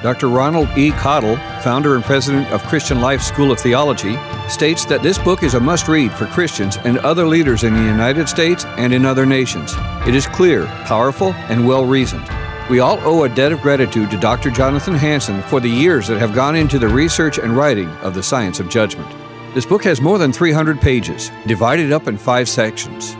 Dr. 0.03 0.27
Ronald 0.27 0.69
E. 0.77 0.91
Cottle, 0.91 1.37
founder 1.61 1.95
and 1.95 2.03
president 2.03 2.47
of 2.51 2.63
Christian 2.63 2.99
Life 2.99 3.21
School 3.21 3.51
of 3.51 3.59
Theology, 3.59 4.17
states 4.49 4.83
that 4.85 5.01
this 5.01 5.17
book 5.17 5.41
is 5.41 5.53
a 5.53 5.59
must 5.59 5.87
read 5.87 6.11
for 6.11 6.25
Christians 6.25 6.77
and 6.83 6.97
other 6.99 7.25
leaders 7.25 7.63
in 7.63 7.73
the 7.73 7.83
United 7.83 8.27
States 8.27 8.65
and 8.77 8.93
in 8.93 9.05
other 9.05 9.25
nations. 9.25 9.73
It 10.05 10.15
is 10.15 10.27
clear, 10.27 10.65
powerful, 10.85 11.33
and 11.33 11.65
well 11.65 11.85
reasoned. 11.85 12.27
We 12.69 12.81
all 12.81 12.99
owe 12.99 13.23
a 13.23 13.29
debt 13.29 13.51
of 13.51 13.61
gratitude 13.61 14.11
to 14.11 14.19
Dr. 14.19 14.51
Jonathan 14.51 14.93
Hansen 14.93 15.41
for 15.41 15.59
the 15.59 15.67
years 15.67 16.07
that 16.07 16.19
have 16.19 16.35
gone 16.35 16.55
into 16.55 16.77
the 16.77 16.87
research 16.87 17.39
and 17.39 17.57
writing 17.57 17.89
of 18.03 18.13
the 18.13 18.21
science 18.21 18.59
of 18.59 18.69
judgment. 18.69 19.09
This 19.55 19.65
book 19.65 19.83
has 19.85 20.01
more 20.01 20.19
than 20.19 20.31
300 20.31 20.79
pages, 20.79 21.31
divided 21.47 21.91
up 21.91 22.07
in 22.07 22.15
five 22.15 22.47
sections. 22.47 23.15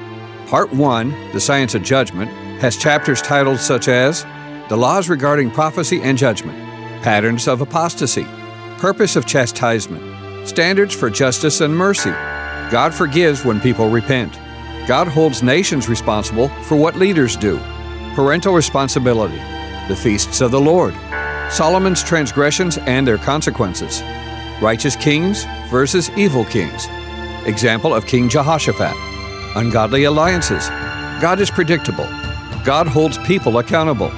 Part 0.46 0.72
1, 0.72 1.32
The 1.32 1.40
Science 1.40 1.74
of 1.74 1.82
Judgment, 1.82 2.30
has 2.62 2.78
chapters 2.78 3.24
titled 3.24 3.60
such 3.60 3.88
as 3.88 4.24
The 4.70 4.78
Laws 4.78 5.10
Regarding 5.10 5.50
Prophecy 5.50 6.00
and 6.04 6.16
Judgment, 6.16 6.60
Patterns 7.02 7.48
of 7.48 7.62
Apostasy, 7.62 8.28
Purpose 8.78 9.16
of 9.16 9.26
Chastisement, 9.26 10.48
Standards 10.48 10.94
for 10.94 11.10
Justice 11.10 11.62
and 11.62 11.76
Mercy, 11.76 12.12
God 12.70 12.94
Forgives 12.94 13.44
When 13.44 13.60
People 13.60 13.90
Repent, 13.90 14.34
God 14.88 15.08
Holds 15.08 15.42
Nations 15.42 15.90
Responsible 15.90 16.50
for 16.66 16.76
What 16.78 16.98
Leaders 16.98 17.36
Do, 17.36 17.60
parental 18.20 18.54
responsibility, 18.54 19.38
the 19.88 19.96
feasts 19.96 20.42
of 20.42 20.52
the 20.52 20.60
Lord, 20.60 20.94
Solomon's 21.50 22.04
transgressions 22.04 22.78
and 22.80 23.08
their 23.08 23.18
consequences, 23.18 24.04
righteous 24.62 24.98
kings 24.98 25.46
versus 25.70 26.10
evil 26.18 26.44
kings, 26.44 26.88
example 27.46 27.96
of 27.96 28.06
King 28.06 28.28
Jehoshaphat, 28.28 28.94
ungodly 29.56 30.04
alliances, 30.04 30.68
God 31.22 31.40
is 31.40 31.50
predictable, 31.50 32.04
God 32.66 32.88
holds 32.88 33.18
people 33.20 33.60
accountable, 33.60 34.12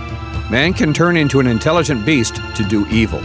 man 0.49 0.73
can 0.73 0.95
turn 0.95 1.15
into 1.15 1.39
an 1.39 1.45
intelligent 1.45 2.03
beast 2.03 2.37
to 2.55 2.63
do 2.67 2.87
evil. 2.87 3.21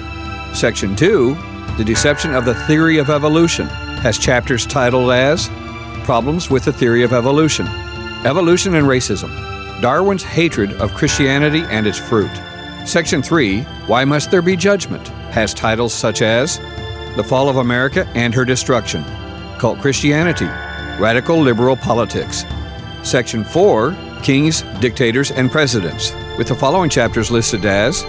Section 0.53 0.95
2, 0.95 1.35
The 1.79 1.85
Deception 1.87 2.35
of 2.35 2.45
the 2.45 2.55
Theory 2.67 2.99
of 2.99 3.09
Evolution, 3.09 3.67
has 4.03 4.19
chapters 4.19 4.67
titled 4.67 5.11
as 5.11 5.49
Problems 6.05 6.51
with 6.51 6.67
the 6.67 6.73
Theory 6.75 7.03
of 7.03 7.15
Evolution, 7.15 7.67
Evolution 8.27 8.75
and 8.75 8.87
Racism, 8.87 9.56
Darwin's 9.81 10.23
hatred 10.23 10.73
of 10.75 10.95
Christianity 10.95 11.63
and 11.69 11.87
its 11.87 11.99
fruit. 11.99 12.31
Section 12.87 13.23
3, 13.23 13.63
Why 13.87 14.05
Must 14.05 14.31
There 14.31 14.43
Be 14.43 14.57
Judgment? 14.57 15.07
has 15.33 15.53
titles 15.53 15.93
such 15.93 16.23
as 16.23 16.59
The 17.15 17.25
Fall 17.25 17.51
of 17.51 17.57
America 17.57 18.09
and 18.15 18.35
Her 18.35 18.47
Destruction, 18.47 19.05
Cult 19.59 19.79
Christianity, 19.81 20.47
Radical 20.99 21.39
Liberal 21.39 21.77
Politics. 21.77 22.45
Section 23.03 23.45
4, 23.45 23.95
Kings, 24.23 24.63
Dictators, 24.81 25.31
and 25.31 25.51
Presidents, 25.51 26.13
with 26.39 26.49
the 26.49 26.55
following 26.55 26.89
chapters 26.89 27.31
listed 27.31 27.67
as 27.67 28.03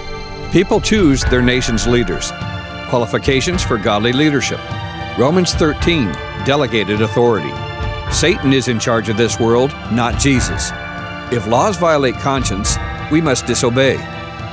People 0.54 0.80
Choose 0.80 1.22
Their 1.26 1.42
Nation's 1.42 1.86
Leaders, 1.86 2.32
Qualifications 2.90 3.62
for 3.62 3.78
Godly 3.78 4.14
Leadership, 4.14 4.60
Romans 5.20 5.54
13, 5.54 6.14
Delegated 6.46 7.02
Authority. 7.02 7.52
Satan 8.14 8.54
is 8.54 8.70
in 8.70 8.80
charge 8.80 9.10
of 9.10 9.18
this 9.18 9.38
world, 9.38 9.72
not 9.92 10.18
Jesus. 10.18 10.72
If 11.30 11.46
laws 11.46 11.76
violate 11.76 12.16
conscience, 12.16 12.78
we 13.12 13.20
must 13.20 13.46
disobey. 13.46 13.98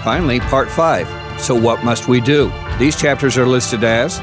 Finally, 0.03 0.41
Part 0.41 0.69
5 0.69 1.41
So 1.41 1.55
what 1.55 1.85
must 1.85 2.09
we 2.09 2.21
do? 2.21 2.51
These 2.81 2.97
chapters 2.97 3.39
are 3.39 3.47
listed 3.47 3.85
as 3.85 4.21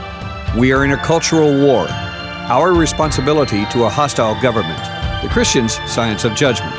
We 0.57 0.73
are 0.73 0.83
in 0.83 0.91
a 0.91 0.97
cultural 0.97 1.57
war, 1.65 1.87
our 1.89 2.73
responsibility 2.73 3.65
to 3.67 3.85
a 3.85 3.89
hostile 3.89 4.39
government, 4.41 4.79
the 5.23 5.29
Christian's 5.29 5.75
science 5.89 6.25
of 6.25 6.35
judgment. 6.35 6.75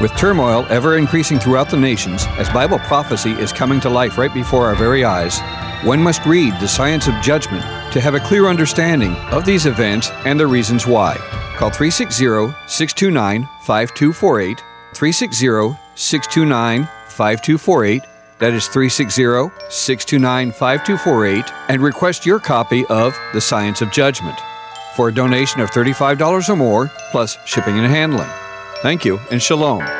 With 0.00 0.16
turmoil 0.16 0.64
ever 0.70 0.96
increasing 0.96 1.40
throughout 1.40 1.70
the 1.70 1.76
nations, 1.76 2.24
as 2.38 2.48
Bible 2.50 2.78
prophecy 2.78 3.32
is 3.32 3.52
coming 3.52 3.80
to 3.80 3.90
life 3.90 4.16
right 4.16 4.32
before 4.32 4.66
our 4.66 4.76
very 4.76 5.04
eyes, 5.04 5.40
one 5.84 6.00
must 6.00 6.24
read 6.24 6.54
The 6.60 6.68
Science 6.68 7.08
of 7.08 7.20
Judgment 7.20 7.64
to 7.92 8.00
have 8.00 8.14
a 8.14 8.20
clear 8.20 8.46
understanding 8.46 9.16
of 9.32 9.44
these 9.44 9.66
events 9.66 10.10
and 10.24 10.38
the 10.38 10.46
reasons 10.46 10.86
why. 10.86 11.16
Call 11.56 11.70
360 11.70 12.54
629 12.68 13.48
5248. 13.60 14.69
360 14.94 15.78
629 15.94 16.88
5248. 17.08 18.02
That 18.38 18.54
is 18.54 18.66
360 18.68 19.22
629 19.68 20.52
5248 20.52 21.52
and 21.68 21.82
request 21.82 22.24
your 22.24 22.38
copy 22.38 22.86
of 22.86 23.18
The 23.32 23.40
Science 23.40 23.82
of 23.82 23.92
Judgment 23.92 24.38
for 24.96 25.08
a 25.08 25.14
donation 25.14 25.60
of 25.60 25.70
$35 25.70 26.48
or 26.48 26.56
more, 26.56 26.90
plus 27.10 27.38
shipping 27.44 27.78
and 27.78 27.86
handling. 27.86 28.28
Thank 28.82 29.04
you 29.04 29.18
and 29.30 29.42
shalom. 29.42 29.99